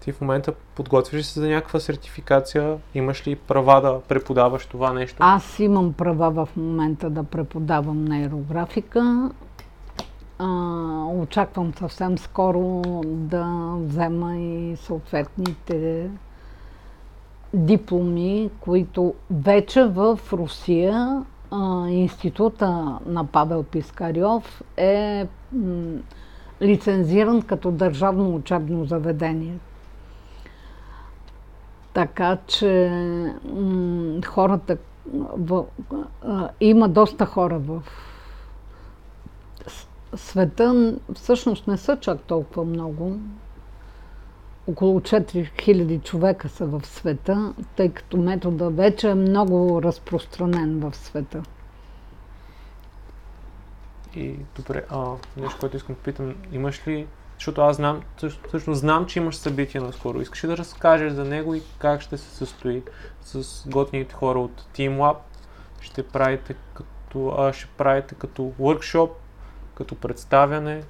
Ти 0.00 0.12
в 0.12 0.20
момента 0.20 0.52
подготвиш 0.74 1.26
се 1.26 1.40
за 1.40 1.48
някаква 1.48 1.80
сертификация? 1.80 2.78
Имаш 2.94 3.26
ли 3.26 3.36
права 3.36 3.80
да 3.80 4.00
преподаваш 4.00 4.66
това 4.66 4.92
нещо? 4.92 5.16
Аз 5.20 5.58
имам 5.58 5.92
права 5.92 6.46
в 6.46 6.56
момента 6.56 7.10
да 7.10 7.24
преподавам 7.24 8.04
нейрографика. 8.04 9.30
А, 10.38 10.46
очаквам 11.04 11.74
съвсем 11.74 12.18
скоро 12.18 12.82
да 13.04 13.74
взема 13.78 14.36
и 14.36 14.76
съответните 14.76 16.10
дипломи, 17.54 18.50
които 18.60 19.14
вече 19.30 19.84
в 19.84 20.18
Русия 20.32 21.24
а, 21.50 21.88
института 21.88 22.98
на 23.06 23.26
Павел 23.26 23.62
Пискарьов 23.62 24.62
е 24.76 25.26
м, 25.52 25.98
лицензиран 26.62 27.42
като 27.42 27.70
държавно 27.70 28.34
учебно 28.34 28.84
заведение. 28.84 29.58
Така 31.92 32.38
че 32.46 32.90
м, 33.44 34.20
хората 34.26 34.76
в, 35.36 35.64
а, 36.24 36.48
има 36.60 36.88
доста 36.88 37.26
хора 37.26 37.58
в 37.58 37.82
света. 40.14 40.94
Всъщност 41.14 41.66
не 41.66 41.76
са 41.76 41.96
чак 41.96 42.22
толкова 42.22 42.64
много. 42.64 43.16
Около 44.70 45.00
4000 45.00 46.02
човека 46.02 46.48
са 46.48 46.66
в 46.66 46.86
света, 46.86 47.54
тъй 47.76 47.88
като 47.88 48.16
метода 48.16 48.70
вече 48.70 49.10
е 49.10 49.14
много 49.14 49.82
разпространен 49.82 50.80
в 50.80 50.96
света. 50.96 51.42
И 54.14 54.36
добре, 54.56 54.84
а, 54.90 55.06
нещо, 55.36 55.56
което 55.60 55.76
искам 55.76 55.94
да 55.94 56.00
питам, 56.00 56.34
имаш 56.52 56.86
ли, 56.86 57.06
защото 57.34 57.60
аз 57.60 57.76
знам, 57.76 58.02
всъщност 58.48 58.80
знам, 58.80 59.06
че 59.06 59.18
имаш 59.18 59.36
събитие 59.36 59.80
наскоро. 59.80 60.20
Искаш 60.20 60.44
ли 60.44 60.48
да 60.48 60.56
разкажеш 60.56 61.12
за 61.12 61.24
него 61.24 61.54
и 61.54 61.62
как 61.78 62.00
ще 62.00 62.18
се 62.18 62.36
състои 62.36 62.82
с 63.22 63.64
готините 63.68 64.14
хора 64.14 64.40
от 64.40 64.66
Team 64.74 64.98
Lab? 64.98 65.16
Ще 65.80 66.02
правите 66.02 66.54
като, 66.74 67.28
а, 67.38 67.52
ще 67.52 67.66
правите 67.66 68.14
като 68.14 68.42
workshop, 68.60 69.10
като 69.74 69.94
представяне. 69.94 70.82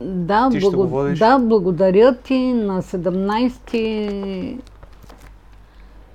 Да, 0.00 0.48
Ти 0.52 0.60
ще 0.60 0.76
го 0.76 0.86
водиш? 0.88 1.18
да, 1.18 1.38
благодаря 1.38 2.16
ти. 2.18 2.52
На 2.52 2.82
17 2.82 4.60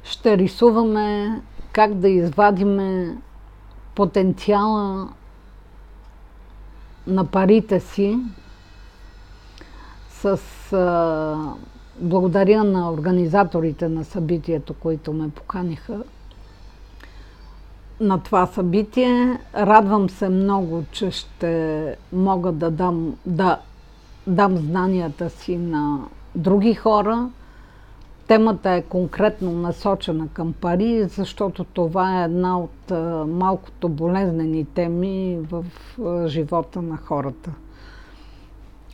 ще 0.04 0.38
рисуваме 0.38 1.42
как 1.74 1.94
да 1.94 2.10
извадиме 2.10 3.18
потенциала 3.96 5.10
на 7.08 7.26
парите 7.26 7.80
си 7.80 8.20
с 10.10 10.40
а, 10.74 11.38
благодаря 12.00 12.64
на 12.64 12.92
организаторите 12.92 13.90
на 13.90 14.04
събитието, 14.04 14.74
които 14.74 15.14
ме 15.14 15.30
поканиха 15.30 16.04
на 18.00 18.20
това 18.24 18.46
събитие. 18.46 19.40
Радвам 19.56 20.10
се 20.10 20.30
много, 20.30 20.84
че 20.92 21.12
ще 21.12 21.96
мога 22.14 22.52
да 22.52 22.72
дам, 22.72 23.16
да 23.26 23.58
дам 24.28 24.58
знанията 24.58 25.30
си 25.30 25.58
на 25.58 26.00
други 26.36 26.74
хора. 26.74 27.30
Темата 28.28 28.70
е 28.70 28.82
конкретно 28.82 29.51
насочена 29.51 30.27
към 30.34 30.53
пари, 30.53 31.03
защото 31.07 31.64
това 31.64 32.22
е 32.22 32.25
една 32.25 32.60
от 32.60 32.92
а, 32.92 33.25
малкото 33.27 33.90
болезнени 33.90 34.66
теми 34.66 35.40
в 35.51 35.66
а, 36.05 36.27
живота 36.27 36.81
на 36.81 36.98
хората. 36.98 37.51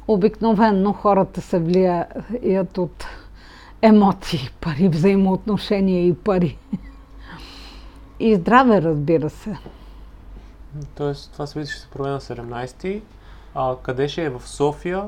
Обикновено 0.08 0.94
хората 0.94 1.42
се 1.42 1.60
влияят 1.60 2.78
от 2.78 3.06
емоции, 3.82 4.50
пари, 4.62 4.90
взаимоотношения 4.90 6.08
и 6.08 6.16
пари. 6.16 6.58
И 8.20 8.36
здраве, 8.36 8.82
разбира 8.82 9.30
се. 9.30 9.58
Тоест, 10.96 11.32
това 11.34 11.48
събитие 11.48 11.72
ще 11.72 11.82
се 11.82 11.88
проведе 11.88 12.12
на 12.12 12.20
17 12.20 13.02
а 13.58 13.76
къде 13.84 14.08
ще 14.08 14.24
е? 14.24 14.30
В 14.30 14.48
София? 14.48 15.04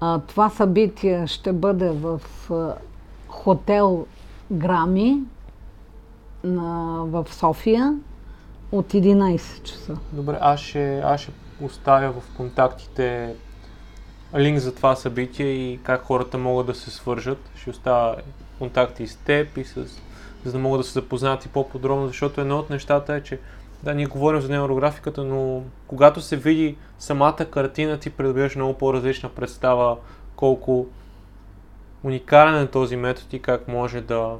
А, 0.00 0.18
това 0.18 0.50
събитие 0.50 1.26
ще 1.26 1.52
бъде 1.52 1.90
в 1.90 2.20
а, 2.50 2.74
хотел 3.28 4.06
Грами 4.52 5.22
на, 6.44 7.02
в 7.04 7.26
София 7.30 7.98
от 8.72 8.92
11 8.92 9.62
часа. 9.62 9.96
Добре, 10.12 10.38
аз 10.40 10.60
ще, 10.60 10.98
аз 10.98 11.20
ще 11.20 11.32
оставя 11.60 12.12
в 12.12 12.36
контактите 12.36 13.34
линк 14.36 14.58
за 14.58 14.74
това 14.74 14.96
събитие 14.96 15.46
и 15.46 15.80
как 15.82 16.02
хората 16.02 16.38
могат 16.38 16.66
да 16.66 16.74
се 16.74 16.90
свържат. 16.90 17.50
Ще 17.56 17.70
оставя 17.70 18.16
контакти 18.58 19.02
и 19.02 19.08
с 19.08 19.16
теб 19.16 19.56
и 19.56 19.64
с, 19.64 19.84
за 20.44 20.52
да 20.52 20.58
могат 20.58 20.80
да 20.80 20.84
се 20.84 20.92
запознаят 20.92 21.44
и 21.44 21.48
по-подробно, 21.48 22.06
защото 22.06 22.40
едно 22.40 22.58
от 22.58 22.70
нещата 22.70 23.14
е, 23.14 23.22
че 23.22 23.40
да, 23.82 23.94
ние 23.94 24.06
говорим 24.06 24.40
за 24.40 24.48
неврографиката, 24.48 25.24
но 25.24 25.62
когато 25.86 26.20
се 26.20 26.36
види 26.36 26.76
самата 26.98 27.46
картина, 27.50 27.98
ти 27.98 28.10
придобиваш 28.10 28.56
много 28.56 28.74
по-различна 28.74 29.28
представа 29.28 29.96
колко 30.36 30.86
уникален 32.02 32.62
е 32.62 32.66
този 32.66 32.96
метод 32.96 33.36
и 33.36 33.42
как 33.42 33.68
може 33.68 34.00
да 34.00 34.36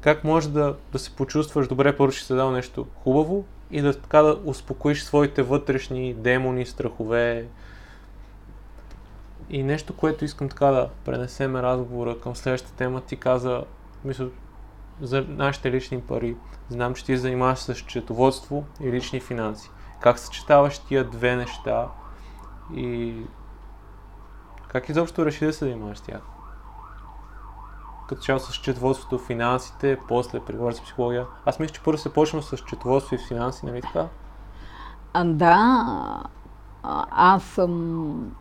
как 0.00 0.24
може 0.24 0.48
да, 0.48 0.76
да 0.92 0.98
се 0.98 1.16
почувстваш 1.16 1.68
добре, 1.68 1.96
първо 1.96 2.12
ще 2.12 2.26
се 2.26 2.34
дал 2.34 2.50
нещо 2.50 2.86
хубаво 2.94 3.44
и 3.70 3.80
да 3.80 4.00
така 4.00 4.22
да 4.22 4.38
успокоиш 4.44 5.02
своите 5.02 5.42
вътрешни 5.42 6.14
демони, 6.14 6.66
страхове. 6.66 7.46
И 9.50 9.62
нещо, 9.62 9.96
което 9.96 10.24
искам 10.24 10.48
така 10.48 10.66
да 10.66 10.88
пренесем 11.04 11.56
разговора 11.56 12.18
към 12.20 12.36
следващата 12.36 12.74
тема, 12.74 13.00
ти 13.00 13.16
каза, 13.16 13.64
мисля, 14.04 14.26
за 15.00 15.24
нашите 15.28 15.70
лични 15.70 16.00
пари. 16.00 16.36
Знам, 16.68 16.94
че 16.94 17.04
ти 17.04 17.16
занимаваш 17.16 17.58
с 17.58 17.74
счетоводство 17.74 18.64
и 18.80 18.92
лични 18.92 19.20
финанси. 19.20 19.70
Как 20.00 20.18
съчетаваш 20.18 20.78
тия 20.78 21.04
две 21.04 21.36
неща 21.36 21.88
и 22.74 23.16
как 24.68 24.88
изобщо 24.88 25.26
реши 25.26 25.46
да 25.46 25.52
се 25.52 25.64
занимаваш 25.64 25.98
с 25.98 26.02
тях? 26.02 26.20
Като 28.08 28.22
цяло 28.22 28.38
с 28.40 28.52
счетоводството, 28.52 29.18
финансите, 29.18 29.98
после 30.08 30.40
преговори 30.40 30.74
с 30.74 30.82
психология. 30.82 31.26
Аз 31.46 31.58
мисля, 31.58 31.74
че 31.74 31.82
първо 31.82 31.98
се 31.98 32.12
почна 32.12 32.42
с 32.42 32.56
счетоводство 32.56 33.14
и 33.14 33.18
финанси, 33.28 33.66
нали 33.66 33.82
така? 33.82 34.06
А, 35.12 35.24
да, 35.24 36.22
аз 37.10 37.42
съм 37.42 38.32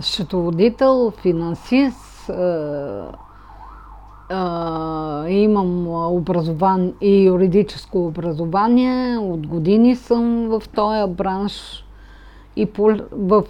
счетоводител, 0.00 1.10
финансист, 1.10 2.30
а, 4.28 5.28
имам 5.28 5.88
образование 5.88 6.92
и 7.00 7.24
юридическо 7.24 8.06
образование. 8.06 9.18
От 9.18 9.46
години 9.46 9.96
съм 9.96 10.48
в 10.48 10.62
този 10.74 11.12
бранш 11.12 11.84
и 12.56 12.66
по, 12.66 12.96
в 13.12 13.44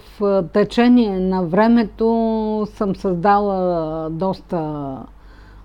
течение 0.53 1.19
на 1.19 1.43
времето 1.43 2.67
съм 2.71 2.95
създала 2.95 4.09
доста 4.09 4.97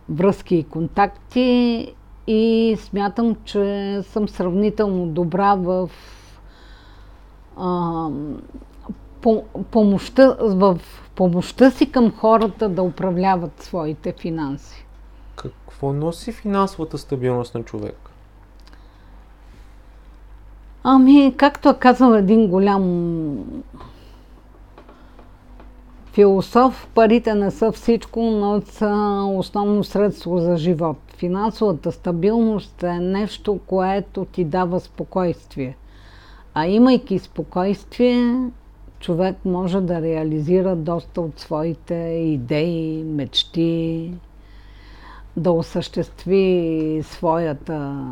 връзки 0.08 0.56
и 0.56 0.64
контакти 0.64 1.94
и 2.26 2.76
смятам, 2.80 3.36
че 3.44 3.98
съм 4.02 4.28
сравнително 4.28 5.06
добра 5.06 5.54
в 5.54 5.90
а, 7.56 8.08
по, 9.20 9.44
помощта, 9.70 10.36
в 10.40 10.78
помощта 11.14 11.70
си 11.70 11.92
към 11.92 12.12
хората 12.12 12.68
да 12.68 12.82
управляват 12.82 13.62
своите 13.62 14.14
финанси. 14.20 14.86
Какво 15.42 15.92
носи 15.92 16.32
финансовата 16.32 16.98
стабилност 16.98 17.54
на 17.54 17.62
човек? 17.62 18.10
Ами, 20.82 21.34
както 21.36 21.68
е 21.68 21.78
казал 21.78 22.12
един 22.12 22.48
голям 22.48 22.84
философ, 26.12 26.88
парите 26.94 27.34
не 27.34 27.50
са 27.50 27.72
всичко, 27.72 28.22
но 28.22 28.62
са 28.66 29.22
основно 29.36 29.84
средство 29.84 30.38
за 30.38 30.56
живот. 30.56 30.96
Финансовата 31.16 31.92
стабилност 31.92 32.82
е 32.82 32.92
нещо, 32.92 33.60
което 33.66 34.24
ти 34.24 34.44
дава 34.44 34.80
спокойствие. 34.80 35.76
А 36.54 36.66
имайки 36.66 37.18
спокойствие, 37.18 38.36
човек 39.00 39.36
може 39.44 39.80
да 39.80 40.02
реализира 40.02 40.76
доста 40.76 41.20
от 41.20 41.38
своите 41.38 41.94
идеи, 42.24 43.04
мечти, 43.04 44.12
да 45.36 45.50
осъществи 45.50 47.02
своята 47.04 48.06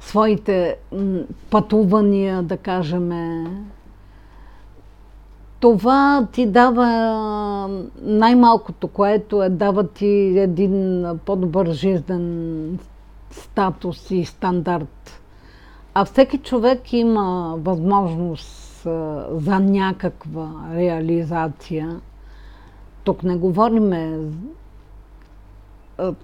своите 0.00 0.76
пътувания, 1.50 2.42
да 2.42 2.56
кажем. 2.56 3.10
Това 5.60 6.26
ти 6.32 6.46
дава 6.46 6.86
най-малкото, 8.02 8.88
което 8.88 9.42
е 9.42 9.48
дава 9.48 9.88
ти 9.88 10.06
един 10.36 11.06
по-добър 11.24 11.70
жизнен 11.70 12.78
статус 13.30 14.10
и 14.10 14.24
стандарт. 14.24 15.20
А 15.94 16.04
всеки 16.04 16.38
човек 16.38 16.92
има 16.92 17.54
възможност 17.58 18.82
за 19.30 19.60
някаква 19.60 20.48
реализация. 20.74 22.00
Тук 23.08 23.22
не 23.22 23.36
говориме 23.36 24.18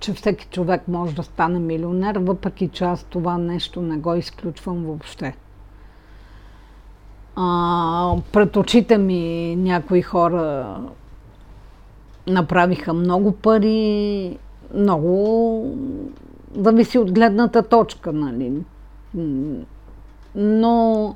че 0.01 0.13
всеки 0.13 0.47
човек 0.47 0.89
може 0.89 1.15
да 1.15 1.23
стане 1.23 1.59
милионер, 1.59 2.17
въпреки 2.17 2.69
че 2.69 2.85
аз 2.85 3.05
това 3.05 3.39
нещо 3.39 3.83
не 3.83 3.97
го 3.97 4.15
изключвам 4.15 4.85
въобще. 4.85 5.37
А, 7.37 8.17
пред 8.33 8.57
очите 8.57 8.99
ми 8.99 9.57
някои 9.57 10.03
хора 10.03 10.77
направиха 12.27 12.93
много 12.93 13.33
пари, 13.33 14.39
много 14.75 15.77
зависи 16.57 16.99
от 16.99 17.13
гледната 17.13 17.63
точка, 17.63 18.13
нали. 18.13 18.53
Но 20.35 21.15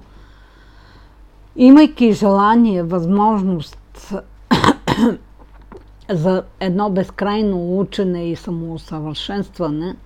имайки 1.57 2.13
желание, 2.13 2.83
възможност 2.83 4.15
за 6.11 6.45
едно 6.61 6.91
безкрайно 6.91 7.79
учене 7.79 8.31
и 8.31 8.37
самоусъвършенстване, 8.37 9.97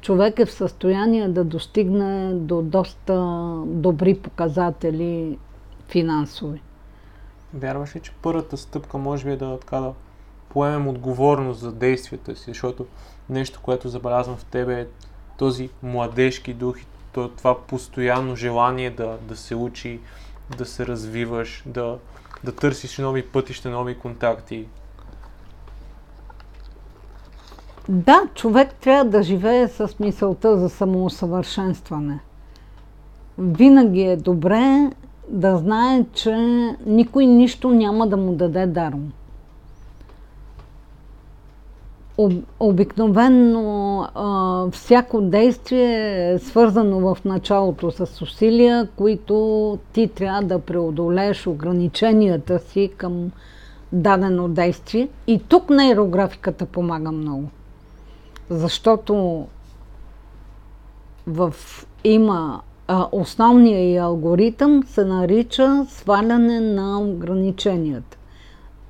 човек 0.00 0.38
е 0.38 0.46
в 0.46 0.52
състояние 0.52 1.28
да 1.28 1.44
достигне 1.44 2.34
до 2.34 2.62
доста 2.62 3.14
добри 3.66 4.18
показатели 4.18 5.38
финансови. 5.88 6.60
Вярваш 7.54 7.96
ли, 7.96 8.00
че 8.00 8.12
първата 8.22 8.56
стъпка 8.56 8.98
може 8.98 9.24
би 9.24 9.32
е 9.32 9.36
да, 9.36 9.58
така, 9.58 9.80
да 9.80 9.92
поемем 10.48 10.88
отговорност 10.88 11.60
за 11.60 11.72
действията 11.72 12.36
си, 12.36 12.44
защото 12.46 12.86
нещо, 13.30 13.60
което 13.62 13.88
забелязвам 13.88 14.36
в 14.36 14.44
тебе 14.44 14.80
е 14.80 14.86
този 15.38 15.70
младежки 15.82 16.54
дух 16.54 16.78
и 16.80 16.86
това 17.36 17.58
постоянно 17.58 18.36
желание 18.36 18.90
да, 18.90 19.18
да 19.28 19.36
се 19.36 19.54
учи, 19.54 20.00
да 20.58 20.66
се 20.66 20.86
развиваш, 20.86 21.62
да, 21.66 21.98
да 22.44 22.52
търсиш 22.52 22.98
нови 22.98 23.22
пътища, 23.22 23.70
нови 23.70 23.98
контакти. 23.98 24.66
Да, 27.88 28.22
човек 28.34 28.74
трябва 28.74 29.04
да 29.04 29.22
живее 29.22 29.68
с 29.68 29.98
мисълта 30.00 30.58
за 30.58 30.68
самоусъвършенстване. 30.68 32.20
Винаги 33.38 34.02
е 34.02 34.16
добре 34.16 34.90
да 35.28 35.56
знае, 35.56 36.04
че 36.12 36.36
никой 36.86 37.26
нищо 37.26 37.70
няма 37.70 38.06
да 38.06 38.16
му 38.16 38.34
даде 38.34 38.66
даром. 38.66 39.12
Обикновенно 42.60 44.08
всяко 44.72 45.20
действие 45.20 46.32
е 46.32 46.38
свързано 46.38 47.14
в 47.14 47.24
началото 47.24 47.90
с 47.90 48.22
усилия, 48.22 48.88
които 48.96 49.78
ти 49.92 50.08
трябва 50.08 50.42
да 50.42 50.58
преодолееш 50.58 51.46
ограниченията 51.46 52.58
си 52.58 52.90
към 52.96 53.30
дадено 53.92 54.48
действие. 54.48 55.08
И 55.26 55.38
тук 55.48 55.70
нейрографиката 55.70 56.66
помага 56.66 57.12
много. 57.12 57.48
Защото 58.50 59.46
в, 61.26 61.54
има 62.04 62.60
а, 62.88 63.06
основния 63.12 63.92
и 63.92 63.96
алгоритъм 63.96 64.82
се 64.86 65.04
нарича 65.04 65.86
сваляне 65.88 66.60
на 66.60 67.00
ограниченията. 67.00 68.16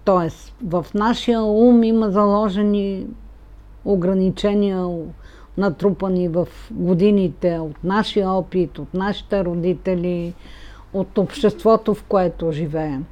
Тоест, 0.04 0.54
в 0.64 0.86
нашия 0.94 1.42
ум 1.42 1.82
има 1.82 2.10
заложени 2.10 3.06
ограничения, 3.84 4.88
натрупани 5.56 6.28
в 6.28 6.48
годините 6.70 7.58
от 7.58 7.84
нашия 7.84 8.30
опит, 8.30 8.78
от 8.78 8.94
нашите 8.94 9.44
родители, 9.44 10.34
от 10.92 11.18
обществото, 11.18 11.94
в 11.94 12.04
което 12.04 12.52
живеем. 12.52 13.04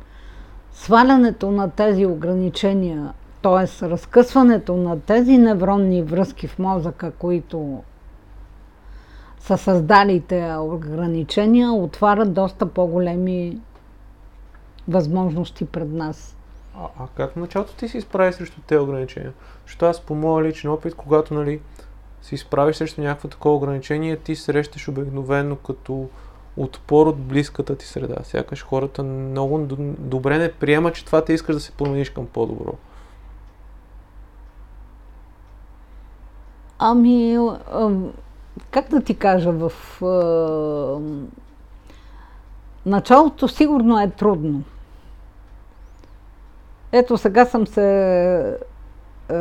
Свалянето 0.73 1.51
на 1.51 1.71
тези 1.71 2.07
ограничения, 2.07 3.13
т.е. 3.43 3.89
разкъсването 3.89 4.77
на 4.77 5.01
тези 5.01 5.39
невронни 5.39 6.03
връзки 6.03 6.47
в 6.47 6.59
мозъка, 6.59 7.11
които 7.11 7.83
са 9.39 9.59
създалите 9.59 10.55
ограничения, 10.59 11.73
отварят 11.73 12.33
доста 12.33 12.67
по-големи 12.67 13.61
възможности 14.89 15.65
пред 15.65 15.89
нас. 15.89 16.37
А, 16.79 16.85
а 16.99 17.07
как 17.17 17.33
в 17.33 17.37
началото 17.37 17.75
ти 17.75 17.89
си 17.89 17.99
изправи 17.99 18.33
срещу 18.33 18.61
тези 18.67 18.79
ограничения? 18.79 19.33
Защото 19.67 19.87
аз 19.87 20.01
по 20.01 20.15
моя 20.15 20.45
личен 20.45 20.71
опит, 20.71 20.95
когато 20.95 21.35
нали, 21.35 21.61
си 22.23 22.35
изправиш 22.35 22.77
срещу 22.77 23.01
някакво 23.01 23.29
такова 23.29 23.57
ограничение, 23.57 24.17
ти 24.17 24.37
срещаш 24.37 24.89
обикновено 24.89 25.57
като 25.57 26.09
отпор 26.57 27.07
от 27.07 27.21
близката 27.21 27.77
ти 27.77 27.87
среда. 27.87 28.17
Сякаш 28.23 28.65
хората 28.65 29.03
много 29.03 29.59
добре 29.99 30.39
не 30.39 30.53
приемат, 30.53 30.95
че 30.95 31.05
това 31.05 31.25
те 31.25 31.33
искаш 31.33 31.55
да 31.55 31.61
се 31.61 31.73
промениш 31.73 32.11
към 32.11 32.27
по-добро. 32.27 32.73
Ами, 36.79 37.39
как 38.71 38.89
да 38.89 39.01
ти 39.01 39.17
кажа, 39.17 39.53
в 39.53 39.73
началото 42.87 43.49
сигурно 43.49 44.01
е 44.01 44.11
трудно. 44.11 44.63
Ето 46.93 47.19
сега 47.19 47.45
съм 47.47 47.67
се 47.67 48.59
е, 49.31 49.35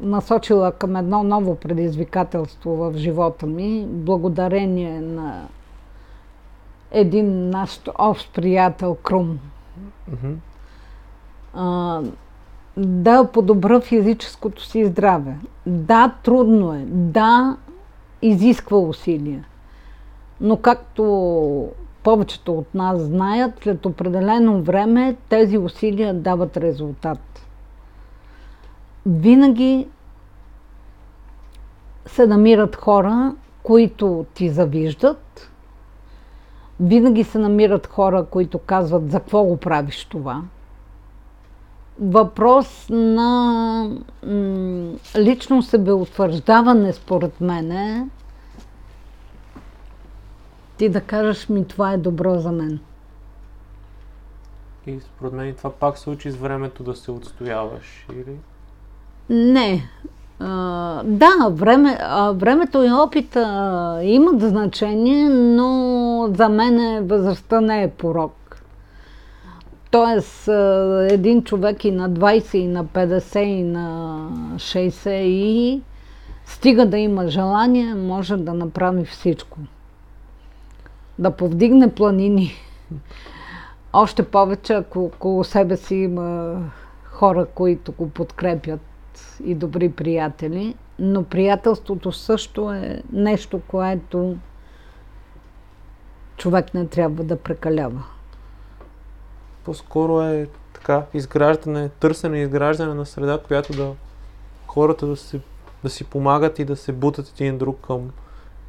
насочила 0.00 0.72
към 0.72 0.96
едно 0.96 1.22
ново 1.22 1.54
предизвикателство 1.54 2.76
в 2.76 2.92
живота 2.96 3.46
ми, 3.46 3.86
благодарение 3.88 5.00
на 5.00 5.48
един 6.90 7.50
наш 7.50 7.80
общ 7.98 8.34
приятел 8.34 8.94
Крум. 9.02 9.38
Mm-hmm. 10.10 10.34
А, 11.54 12.02
да 12.76 13.24
подобра 13.32 13.80
физическото 13.80 14.64
си 14.64 14.86
здраве. 14.86 15.36
Да, 15.66 16.14
трудно 16.22 16.74
е. 16.74 16.84
Да, 16.88 17.56
изисква 18.22 18.78
усилия. 18.78 19.44
Но 20.40 20.56
както 20.56 21.68
повечето 22.02 22.52
от 22.58 22.74
нас 22.74 23.00
знаят, 23.00 23.52
след 23.62 23.86
определено 23.86 24.62
време 24.62 25.16
тези 25.28 25.58
усилия 25.58 26.14
дават 26.14 26.56
резултат. 26.56 27.46
Винаги 29.06 29.88
се 32.06 32.26
намират 32.26 32.76
хора, 32.76 33.34
които 33.62 34.26
ти 34.34 34.48
завиждат. 34.48 35.50
Винаги 36.80 37.24
се 37.24 37.38
намират 37.38 37.86
хора, 37.86 38.24
които 38.24 38.58
казват 38.58 39.10
за 39.10 39.20
какво 39.20 39.44
го 39.44 39.56
правиш 39.56 40.04
това. 40.04 40.42
Въпрос 42.00 42.86
на 42.90 43.82
м- 44.26 44.92
лично 45.16 45.62
себеутвърждаване, 45.62 46.92
според 46.92 47.40
мен, 47.40 47.72
е 47.72 48.06
ти 50.78 50.88
да 50.88 51.00
кажеш 51.00 51.48
ми 51.48 51.64
това 51.64 51.92
е 51.92 51.96
добро 51.96 52.38
за 52.38 52.52
мен. 52.52 52.78
И 54.86 55.00
според 55.00 55.32
мен 55.32 55.54
това 55.54 55.70
пак 55.70 55.98
се 55.98 56.10
учи 56.10 56.30
с 56.30 56.36
времето 56.36 56.82
да 56.82 56.94
се 56.94 57.10
отстояваш, 57.10 58.06
или? 58.12 58.36
Не. 59.30 59.88
А, 60.40 61.02
да, 61.04 61.48
време, 61.50 61.98
а, 62.00 62.32
времето 62.32 62.82
и 62.82 62.92
опита 62.92 64.00
имат 64.02 64.40
значение, 64.40 65.28
но 65.28 66.30
за 66.34 66.48
мен 66.48 67.06
възрастта 67.06 67.60
не 67.60 67.82
е 67.82 67.90
порок. 67.90 68.62
Тоест, 69.90 70.48
един 71.12 71.44
човек 71.44 71.84
и 71.84 71.90
на 71.90 72.10
20, 72.10 72.54
и 72.54 72.66
на 72.66 72.84
50, 72.84 73.38
и 73.38 73.62
на 73.62 74.18
60 74.54 75.10
и 75.10 75.82
стига 76.46 76.86
да 76.86 76.98
има 76.98 77.28
желание, 77.28 77.94
може 77.94 78.36
да 78.36 78.54
направи 78.54 79.04
всичко 79.04 79.58
да 81.18 81.30
повдигне 81.30 81.94
планини. 81.94 82.52
Още 83.92 84.22
повече, 84.22 84.72
ако 84.72 85.04
около 85.04 85.44
себе 85.44 85.76
си 85.76 85.94
има 85.94 86.60
хора, 87.04 87.46
които 87.54 87.92
го 87.92 88.10
подкрепят 88.10 88.80
и 89.44 89.54
добри 89.54 89.92
приятели. 89.92 90.74
Но 90.98 91.24
приятелството 91.24 92.12
също 92.12 92.72
е 92.72 93.02
нещо, 93.12 93.60
което 93.68 94.36
човек 96.36 96.74
не 96.74 96.86
трябва 96.86 97.24
да 97.24 97.36
прекалява. 97.36 98.04
По-скоро 99.64 100.20
е 100.20 100.48
така, 100.72 101.02
изграждане, 101.14 101.88
търсене 101.88 102.38
и 102.38 102.42
изграждане 102.42 102.94
на 102.94 103.06
среда, 103.06 103.38
която 103.46 103.72
да 103.72 103.92
хората 104.66 105.06
да, 105.06 105.16
се, 105.16 105.40
да 105.82 105.90
си 105.90 106.04
помагат 106.04 106.58
и 106.58 106.64
да 106.64 106.76
се 106.76 106.92
бутат 106.92 107.32
един 107.34 107.58
друг 107.58 107.78
към 107.86 108.10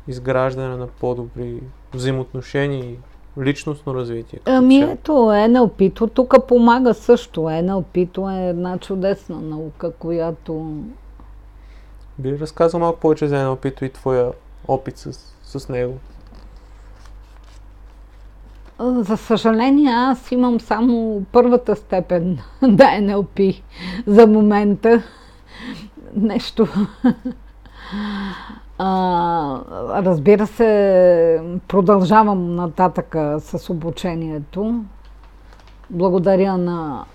изграждане 0.07 0.75
на 0.75 0.88
по-добри 0.88 1.62
взаимоотношения 1.93 2.86
и 2.86 2.97
личностно 3.41 3.95
развитие. 3.95 4.39
Ами 4.45 4.82
ето, 4.82 5.12
NLP-то 5.12 6.08
тук 6.08 6.47
помага 6.47 6.93
също. 6.93 7.41
NLP-то 7.41 8.30
е 8.30 8.49
една 8.49 8.78
чудесна 8.78 9.41
наука, 9.41 9.91
която... 9.91 10.73
Би 12.19 12.39
разказал 12.39 12.80
малко 12.80 12.99
повече 12.99 13.28
за 13.28 13.36
NLP-то 13.36 13.86
и 13.86 13.89
твоя 13.89 14.32
опит 14.67 14.97
с, 14.97 15.13
с 15.43 15.69
него? 15.69 15.97
За 18.80 19.17
съжаление, 19.17 19.91
аз 19.91 20.32
имам 20.32 20.60
само 20.60 21.23
първата 21.32 21.75
степен 21.75 22.39
да 22.62 22.84
NLP 22.84 23.62
за 24.08 24.28
момента. 24.28 25.04
Нещо. 26.15 26.67
А, 28.82 29.62
разбира 30.04 30.48
се, 30.48 31.42
продължавам 31.68 32.56
нататъка 32.56 33.39
с 33.39 33.70
обучението. 33.70 34.84
Благодаря 35.89 36.58
на 36.58 37.06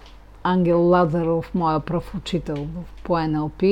Ангел 0.42 0.82
Лазаров, 0.82 1.54
моя 1.54 1.80
пръв 1.80 2.14
учител 2.14 2.66
по 3.04 3.18
НЛП. 3.18 3.62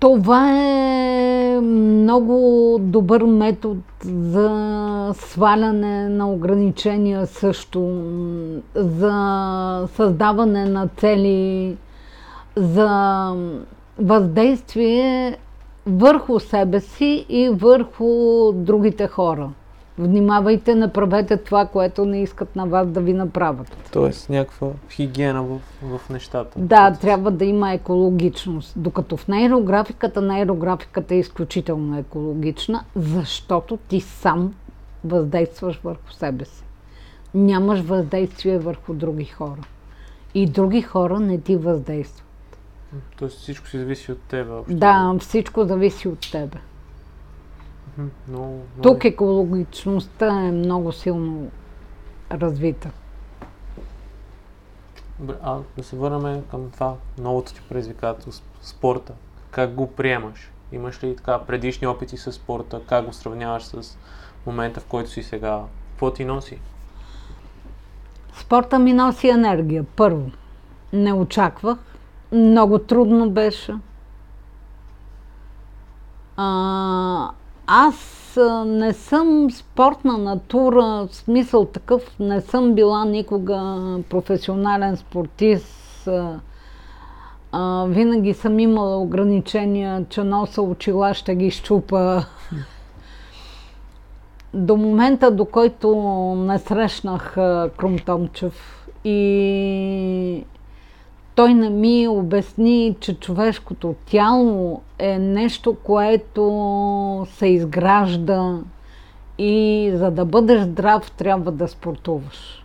Това 0.00 0.50
е 0.50 1.60
много 1.60 2.76
добър 2.80 3.22
метод 3.22 3.80
за 4.04 5.10
сваляне 5.14 6.08
на 6.08 6.32
ограничения 6.32 7.26
също, 7.26 8.02
за 8.74 9.88
създаване 9.96 10.64
на 10.64 10.88
цели, 10.88 11.76
за 12.56 13.34
въздействие 13.98 15.36
върху 15.86 16.40
себе 16.40 16.80
си 16.80 17.26
и 17.28 17.48
върху 17.48 18.52
другите 18.52 19.06
хора. 19.06 19.50
Внимавайте, 19.98 20.74
направете 20.74 21.36
това, 21.36 21.66
което 21.66 22.04
не 22.04 22.22
искат 22.22 22.56
на 22.56 22.66
вас 22.66 22.86
да 22.88 23.00
ви 23.00 23.12
направят. 23.12 23.76
Тоест 23.92 24.30
някаква 24.30 24.68
хигиена 24.90 25.42
в, 25.42 25.58
в 25.82 26.10
нещата. 26.10 26.58
Да, 26.60 26.92
трябва 27.00 27.30
да 27.30 27.44
има 27.44 27.72
екологичност. 27.72 28.72
Докато 28.76 29.16
в 29.16 29.28
нейрографиката, 29.28 30.20
нейрографиката 30.20 31.14
е 31.14 31.18
изключително 31.18 31.98
екологична, 31.98 32.84
защото 32.96 33.76
ти 33.76 34.00
сам 34.00 34.54
въздействаш 35.04 35.80
върху 35.84 36.12
себе 36.12 36.44
си. 36.44 36.64
Нямаш 37.34 37.80
въздействие 37.80 38.58
върху 38.58 38.94
други 38.94 39.24
хора. 39.24 39.60
И 40.34 40.46
други 40.46 40.82
хора 40.82 41.20
не 41.20 41.40
ти 41.40 41.56
въздействат. 41.56 42.31
Тоест 43.16 43.38
всичко 43.38 43.66
си 43.66 43.78
зависи 43.78 44.12
от 44.12 44.20
теб. 44.20 44.48
Да, 44.68 45.16
всичко 45.20 45.64
зависи 45.64 46.08
от. 46.08 46.26
Много, 47.96 48.12
много... 48.28 48.64
Тук 48.82 49.04
екологичността 49.04 50.40
е 50.40 50.50
много 50.50 50.92
силно 50.92 51.50
развита. 52.32 52.90
Добре, 55.18 55.34
а 55.42 55.58
да 55.76 55.84
се 55.84 55.96
върнем 55.96 56.42
към 56.50 56.70
това 56.70 56.94
новото 57.18 57.54
ти 57.54 57.60
предизвикателство, 57.68 58.42
спорта. 58.62 59.12
Как 59.50 59.74
го 59.74 59.92
приемаш? 59.92 60.50
Имаш 60.72 61.04
ли 61.04 61.16
така 61.16 61.38
предишни 61.38 61.86
опити 61.86 62.16
с 62.16 62.32
спорта? 62.32 62.80
Как 62.88 63.04
го 63.04 63.12
сравняваш 63.12 63.62
с 63.62 63.98
момента, 64.46 64.80
в 64.80 64.84
който 64.84 65.10
си 65.10 65.22
сега? 65.22 65.62
Какво 65.90 66.12
ти 66.12 66.24
носи? 66.24 66.58
Спорта 68.40 68.78
ми 68.78 68.92
носи 68.92 69.28
енергия. 69.28 69.84
Първо, 69.96 70.30
не 70.92 71.12
очаквах. 71.12 71.78
Много 72.32 72.78
трудно 72.78 73.30
беше. 73.30 73.74
А, 76.36 77.30
аз 77.66 78.38
не 78.66 78.92
съм 78.92 79.50
спортна 79.50 80.18
натура, 80.18 81.06
в 81.10 81.16
смисъл 81.16 81.64
такъв, 81.64 82.18
не 82.20 82.40
съм 82.40 82.74
била 82.74 83.04
никога 83.04 83.86
професионален 84.10 84.96
спортист. 84.96 86.08
А, 87.52 87.84
винаги 87.88 88.34
съм 88.34 88.58
имала 88.58 88.98
ограничения, 88.98 90.04
че 90.08 90.24
носа 90.24 90.62
очила 90.62 91.14
ще 91.14 91.34
ги 91.34 91.50
щупа. 91.50 92.24
До 94.54 94.76
момента, 94.76 95.30
до 95.30 95.44
който 95.44 95.96
не 96.38 96.58
срещнах 96.58 97.34
Крум 97.76 97.98
Томчев 97.98 98.88
и 99.04 100.44
той 101.34 101.54
не 101.54 101.70
ми 101.70 102.08
обясни, 102.08 102.96
че 103.00 103.14
човешкото 103.14 103.94
тяло 104.06 104.80
е 104.98 105.18
нещо, 105.18 105.76
което 105.84 107.26
се 107.30 107.46
изгражда 107.46 108.58
и 109.38 109.92
за 109.94 110.10
да 110.10 110.24
бъдеш 110.24 110.60
здрав, 110.60 111.10
трябва 111.10 111.52
да 111.52 111.68
спортуваш. 111.68 112.64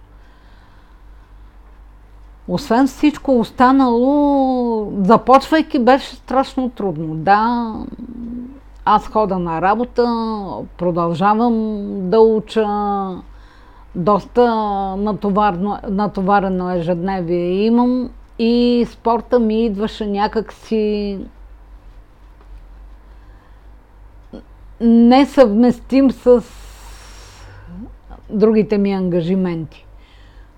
Освен 2.47 2.87
всичко 2.87 3.39
останало, 3.39 4.91
започвайки 5.01 5.79
беше 5.79 6.15
страшно 6.15 6.69
трудно. 6.69 7.15
Да, 7.15 7.73
аз 8.85 9.07
хода 9.07 9.39
на 9.39 9.61
работа, 9.61 10.03
продължавам 10.77 11.83
да 12.09 12.19
уча, 12.19 12.67
доста 13.95 14.45
натоварено 15.89 16.71
ежедневие 16.71 17.65
имам 17.65 18.09
и 18.39 18.85
спорта 18.89 19.39
ми 19.39 19.65
идваше 19.65 20.05
някакси 20.05 21.19
несъвместим 24.81 26.11
с 26.11 26.43
другите 28.29 28.77
ми 28.77 28.91
ангажименти. 28.91 29.85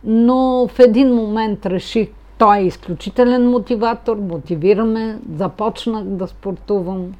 Но 0.03 0.67
в 0.67 0.79
един 0.79 1.15
момент 1.15 1.65
реших, 1.65 2.09
той 2.37 2.57
е 2.57 2.65
изключителен 2.65 3.49
мотиватор, 3.49 4.17
мотивираме, 4.17 5.19
започнах 5.35 6.03
да 6.03 6.27
спортувам 6.27 7.13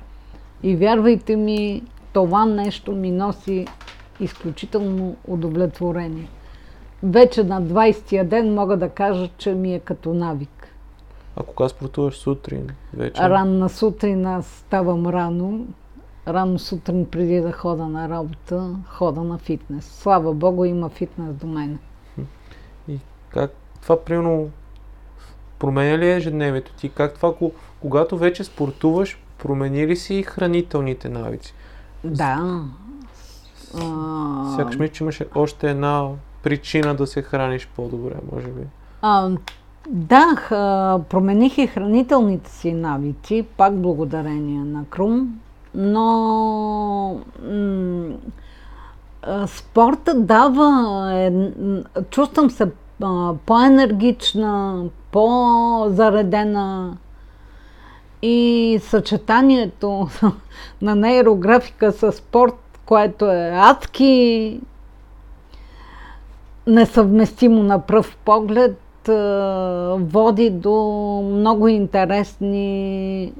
и 0.63 0.75
вярвайте 0.75 1.35
ми, 1.35 1.83
това 2.13 2.45
нещо 2.45 2.91
ми 2.91 3.11
носи 3.11 3.67
изключително 4.19 5.15
удовлетворение 5.27 6.27
вече 7.03 7.43
на 7.43 7.61
20-я 7.61 8.25
ден 8.25 8.53
мога 8.53 8.77
да 8.77 8.89
кажа, 8.89 9.29
че 9.37 9.53
ми 9.53 9.73
е 9.75 9.79
като 9.79 10.13
навик. 10.13 10.67
А 11.35 11.43
кога 11.43 11.69
спортуваш 11.69 12.17
сутрин? 12.17 12.69
Вече? 12.93 13.21
Ранна 13.21 13.69
сутрин 13.69 14.25
аз 14.25 14.45
ставам 14.45 15.07
рано. 15.07 15.67
Рано 16.27 16.59
сутрин 16.59 17.05
преди 17.05 17.41
да 17.41 17.51
хода 17.51 17.87
на 17.87 18.09
работа, 18.09 18.75
хода 18.87 19.23
на 19.23 19.37
фитнес. 19.37 19.85
Слава 19.85 20.33
Богу, 20.33 20.65
има 20.65 20.89
фитнес 20.89 21.33
до 21.33 21.47
мен. 21.47 21.79
И 22.87 22.99
как 23.29 23.51
това 23.81 24.03
примерно 24.03 24.49
променя 25.59 25.97
ли 25.97 26.11
ежедневието 26.11 26.73
ти? 26.73 26.89
Как 26.89 27.13
това, 27.13 27.33
когато 27.81 28.17
вече 28.17 28.43
спортуваш, 28.43 29.17
промени 29.37 29.87
ли 29.87 29.95
си 29.95 30.23
хранителните 30.23 31.09
навици? 31.09 31.53
Да. 32.03 32.63
Сякаш 34.55 34.77
ми, 34.77 34.89
че 34.89 35.03
имаше 35.03 35.27
още 35.35 35.69
една 35.71 36.09
причина 36.43 36.95
да 36.95 37.07
се 37.07 37.21
храниш 37.21 37.69
по-добре, 37.75 38.15
може 38.31 38.47
би? 38.47 38.61
А, 39.01 39.29
да, 39.89 40.35
промених 41.09 41.57
и 41.57 41.67
хранителните 41.67 42.51
си 42.51 42.73
навици, 42.73 43.45
пак 43.57 43.75
благодарение 43.75 44.63
на 44.63 44.85
Крум, 44.89 45.39
но 45.75 47.21
м- 47.43 48.15
спорта 49.47 50.13
дава, 50.13 51.09
е, 51.13 51.31
чувствам 52.09 52.49
се 52.49 52.71
по-енергична, 53.45 54.83
по-заредена 55.11 56.97
и 58.21 58.79
съчетанието 58.83 60.07
на 60.81 60.95
нейрографика 60.95 61.91
с 61.91 62.11
спорт, 62.11 62.79
което 62.85 63.31
е 63.31 63.51
адски 63.53 64.59
несъвместимо 66.69 67.63
на 67.63 67.81
пръв 67.81 68.17
поглед, 68.25 68.81
води 69.95 70.49
до 70.49 70.73
много 71.33 71.67
интересни 71.67 73.33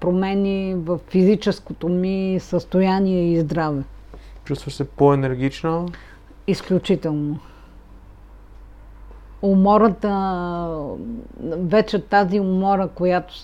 промени 0.00 0.74
в 0.74 0.98
физическото 1.08 1.88
ми 1.88 2.38
състояние 2.40 3.32
и 3.32 3.40
здраве. 3.40 3.82
Чувстваш 4.44 4.74
се 4.74 4.84
по-енергична? 4.84 5.86
Изключително. 6.46 7.38
Умората, 9.42 10.68
вече 11.42 11.98
тази 11.98 12.40
умора, 12.40 12.88
която... 12.88 13.34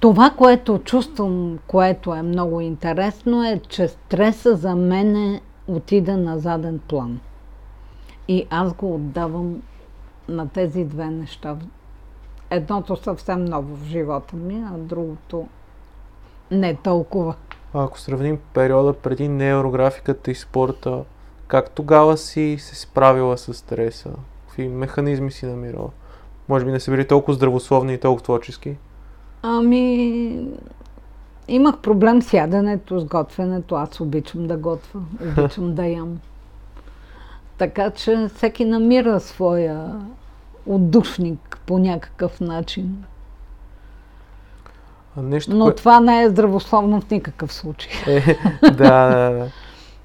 Това, 0.00 0.30
което 0.30 0.78
чувствам, 0.78 1.58
което 1.66 2.14
е 2.14 2.22
много 2.22 2.60
интересно, 2.60 3.44
е, 3.44 3.60
че 3.68 3.88
стреса 3.88 4.56
за 4.56 4.74
мен 4.74 5.40
отида 5.66 6.16
на 6.16 6.38
заден 6.38 6.80
план. 6.88 7.20
И 8.28 8.46
аз 8.50 8.72
го 8.72 8.94
отдавам 8.94 9.62
на 10.28 10.48
тези 10.48 10.84
две 10.84 11.06
неща. 11.06 11.56
едното 12.50 12.96
съвсем 12.96 13.44
ново 13.44 13.76
в 13.76 13.84
живота 13.84 14.36
ми, 14.36 14.64
а 14.74 14.78
другото 14.78 15.48
не 16.50 16.74
толкова. 16.74 17.34
А 17.74 17.84
ако 17.84 18.00
сравним 18.00 18.38
периода 18.54 18.92
преди 18.92 19.28
неврографиката 19.28 20.30
и 20.30 20.34
спорта, 20.34 21.04
как 21.46 21.70
тогава 21.70 22.16
си 22.16 22.56
се 22.60 22.74
справила 22.74 23.38
с 23.38 23.54
стреса? 23.54 24.10
Какви 24.46 24.68
механизми 24.68 25.30
си 25.30 25.46
намирала? 25.46 25.90
Може 26.48 26.64
би 26.64 26.72
не 26.72 26.80
са 26.80 26.90
били 26.90 27.08
толкова 27.08 27.34
здравословни 27.34 27.94
и 27.94 27.98
толкова 27.98 28.24
творчески? 28.24 28.76
Ами, 29.42 30.48
имах 31.48 31.78
проблем 31.78 32.22
с 32.22 32.32
яденето, 32.32 33.00
с 33.00 33.04
готвенето. 33.04 33.74
Аз 33.74 34.00
обичам 34.00 34.46
да 34.46 34.56
готвя, 34.56 35.00
обичам 35.22 35.74
да 35.74 35.86
ям. 35.86 36.18
Така 37.58 37.90
че 37.90 38.28
всеки 38.34 38.64
намира 38.64 39.20
своя 39.20 39.92
отдушник 40.66 41.58
по 41.66 41.78
някакъв 41.78 42.40
начин. 42.40 43.04
Нещо, 45.16 45.56
Но 45.56 45.64
кое... 45.64 45.74
това 45.74 46.00
не 46.00 46.22
е 46.22 46.28
здравословно 46.28 47.00
в 47.00 47.10
никакъв 47.10 47.52
случай. 47.52 47.92
Е, 48.06 48.38
да, 48.62 49.08
да, 49.08 49.30
да. 49.30 49.50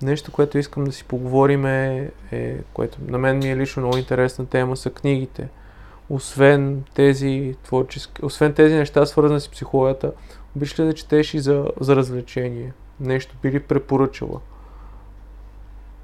Нещо, 0.02 0.32
което 0.32 0.58
искам 0.58 0.84
да 0.84 0.92
си 0.92 1.04
поговорим 1.04 1.66
е, 1.66 2.12
е, 2.32 2.58
което 2.74 2.98
на 3.08 3.18
мен 3.18 3.38
ми 3.38 3.52
е 3.52 3.58
лично 3.58 3.82
много 3.82 3.98
интересна 3.98 4.46
тема, 4.46 4.78
са 4.78 4.90
книгите. 4.90 5.48
Освен 6.10 6.84
тези 6.94 7.56
творчески, 7.64 8.26
освен 8.26 8.54
тези 8.54 8.76
неща, 8.76 9.06
свързани 9.06 9.40
с 9.40 9.50
психологията, 9.50 10.12
обичаш 10.56 10.80
ли 10.80 10.84
да 10.86 10.94
четеш 10.94 11.34
и 11.34 11.40
за, 11.40 11.66
за 11.80 11.96
развлечение? 11.96 12.74
Нещо 13.00 13.36
би 13.42 13.52
ли 13.52 13.60
препоръчала? 13.60 14.40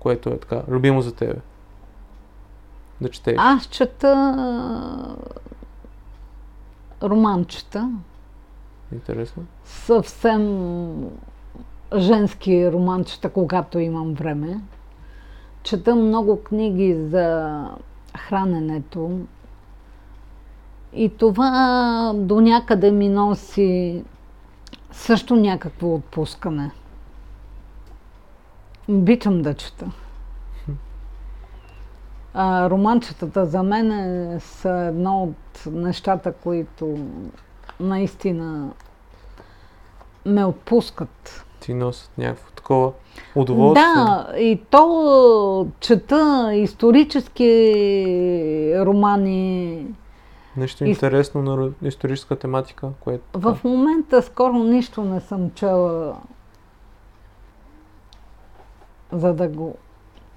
Което 0.08 0.30
е 0.30 0.38
така, 0.39 0.62
любимо 0.67 1.02
за 1.02 1.15
тебе? 1.15 1.36
Да 3.02 3.10
четеш. 3.10 3.36
Аз 3.38 3.65
чета 3.65 5.15
романчета, 7.04 7.91
Интересно. 8.93 9.43
съвсем 9.63 11.10
женски 11.96 12.72
романчета, 12.72 13.30
когато 13.30 13.80
имам 13.80 14.13
време. 14.13 14.62
Чета 15.63 15.96
много 15.96 16.43
книги 16.43 16.96
за 16.96 17.63
храненето. 18.17 19.20
И 20.93 21.10
това 21.17 22.12
до 22.15 22.41
някъде 22.41 22.91
ми 22.91 23.10
носи 23.10 24.04
също 24.91 25.36
някакво 25.36 25.96
отпускане. 25.96 26.72
Обичам 28.89 29.41
да 29.41 29.54
чета. 29.54 29.86
А, 32.34 32.69
романчетата 32.69 33.45
за 33.45 33.63
мен 33.63 33.91
е- 33.91 34.39
са 34.39 34.69
едно 34.69 35.23
от 35.23 35.65
нещата, 35.73 36.32
които 36.34 36.97
наистина 37.80 38.69
ме 40.26 40.45
отпускат. 40.45 41.45
Ти 41.60 41.73
носят 41.73 42.12
някакво 42.17 42.52
такова 42.52 42.91
удоволствие. 43.36 43.84
Да, 43.86 44.34
и 44.38 44.62
то 44.71 45.67
чета 45.80 46.52
исторически 46.54 47.54
романи. 48.78 49.86
Нещо 50.58 50.86
интересно 50.86 51.41
на 51.41 51.58
ро- 51.58 51.73
историческа 51.82 52.36
тематика, 52.36 52.89
което... 53.00 53.39
В 53.39 53.58
момента 53.63 54.21
скоро 54.21 54.54
нищо 54.54 55.02
не 55.02 55.19
съм 55.19 55.52
чела, 55.56 56.15
за 59.12 59.34
да 59.34 59.48
го 59.48 59.76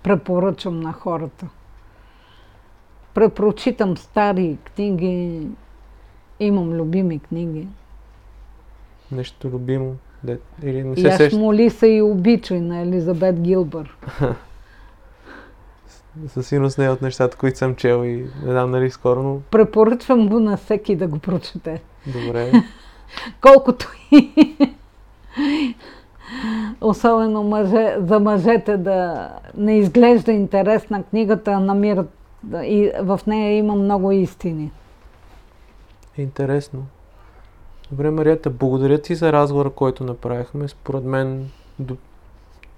препоръчам 0.02 0.80
на 0.80 0.92
хората. 0.92 1.48
Препрочитам 3.14 3.96
стари 3.96 4.58
книги, 4.66 5.46
имам 6.40 6.72
любими 6.72 7.18
книги. 7.18 7.68
Нещо 9.12 9.48
любимо. 9.48 9.94
Де, 10.24 10.38
или 10.62 10.84
не 10.84 10.94
И 10.94 11.00
се 11.00 11.08
аз 11.08 11.16
сеща. 11.16 11.38
моли 11.38 11.70
се 11.70 11.86
и 11.86 12.02
обичай 12.02 12.60
на 12.60 12.78
Елизабет 12.78 13.40
Гилбър. 13.40 13.96
Със 16.28 16.46
сигурност 16.46 16.78
не 16.78 16.84
е 16.84 16.90
от 16.90 17.02
нещата, 17.02 17.36
които 17.36 17.58
съм 17.58 17.76
чел 17.76 18.04
и 18.04 18.16
не 18.16 18.52
знам 18.52 18.70
нали 18.70 18.90
скоро, 18.90 19.22
но 19.22 19.40
Препоръчвам 19.40 20.28
го 20.28 20.40
на 20.40 20.56
всеки 20.56 20.96
да 20.96 21.06
го 21.06 21.18
прочете. 21.18 21.82
добре. 22.06 22.52
Колкото 23.40 23.92
и 24.12 24.30
особено 26.80 27.42
мъже, 27.42 27.96
за 27.98 28.20
мъжете 28.20 28.76
да 28.76 29.28
не 29.56 29.78
изглежда 29.78 30.32
интересна 30.32 31.02
книгата, 31.02 31.60
намират 31.60 32.10
и 32.52 32.90
в 33.02 33.20
нея 33.26 33.56
има 33.56 33.74
много 33.74 34.12
истини. 34.12 34.70
Интересно. 36.16 36.86
Добре, 37.90 38.10
Марията, 38.10 38.50
благодаря 38.50 38.98
ти 38.98 39.14
за 39.14 39.32
разговора, 39.32 39.70
който 39.70 40.04
направихме. 40.04 40.68
Според 40.68 41.04
мен 41.04 41.48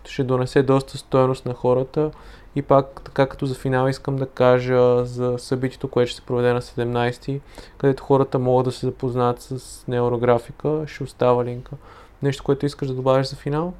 ще 0.04 0.24
донесе 0.24 0.62
доста 0.62 0.98
стоеност 0.98 1.46
на 1.46 1.54
хората. 1.54 2.10
И 2.56 2.62
пак, 2.62 3.00
така 3.04 3.26
като 3.26 3.46
за 3.46 3.54
финал 3.54 3.88
искам 3.88 4.16
да 4.16 4.26
кажа 4.26 5.04
за 5.04 5.38
събитието, 5.38 5.88
което 5.88 6.10
ще 6.10 6.20
се 6.20 6.26
проведе 6.26 6.52
на 6.52 6.60
17, 6.60 7.40
където 7.78 8.02
хората 8.02 8.38
могат 8.38 8.64
да 8.64 8.72
се 8.72 8.86
запознаят 8.86 9.40
с 9.40 9.84
неврографика. 9.88 10.84
Ще 10.86 11.04
остава 11.04 11.44
линка. 11.44 11.76
Нещо, 12.22 12.44
което 12.44 12.66
искаш 12.66 12.88
да 12.88 12.94
добавиш 12.94 13.26
за 13.26 13.36
финал? 13.36 13.72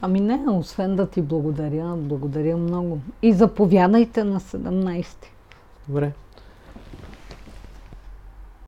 Ами 0.00 0.20
не, 0.20 0.44
освен 0.50 0.96
да 0.96 1.06
ти 1.06 1.22
благодаря, 1.22 1.94
благодаря 1.96 2.56
много. 2.56 2.98
И 3.22 3.32
заповядайте 3.32 4.24
на 4.24 4.40
17. 4.40 5.06
Добре, 5.88 6.12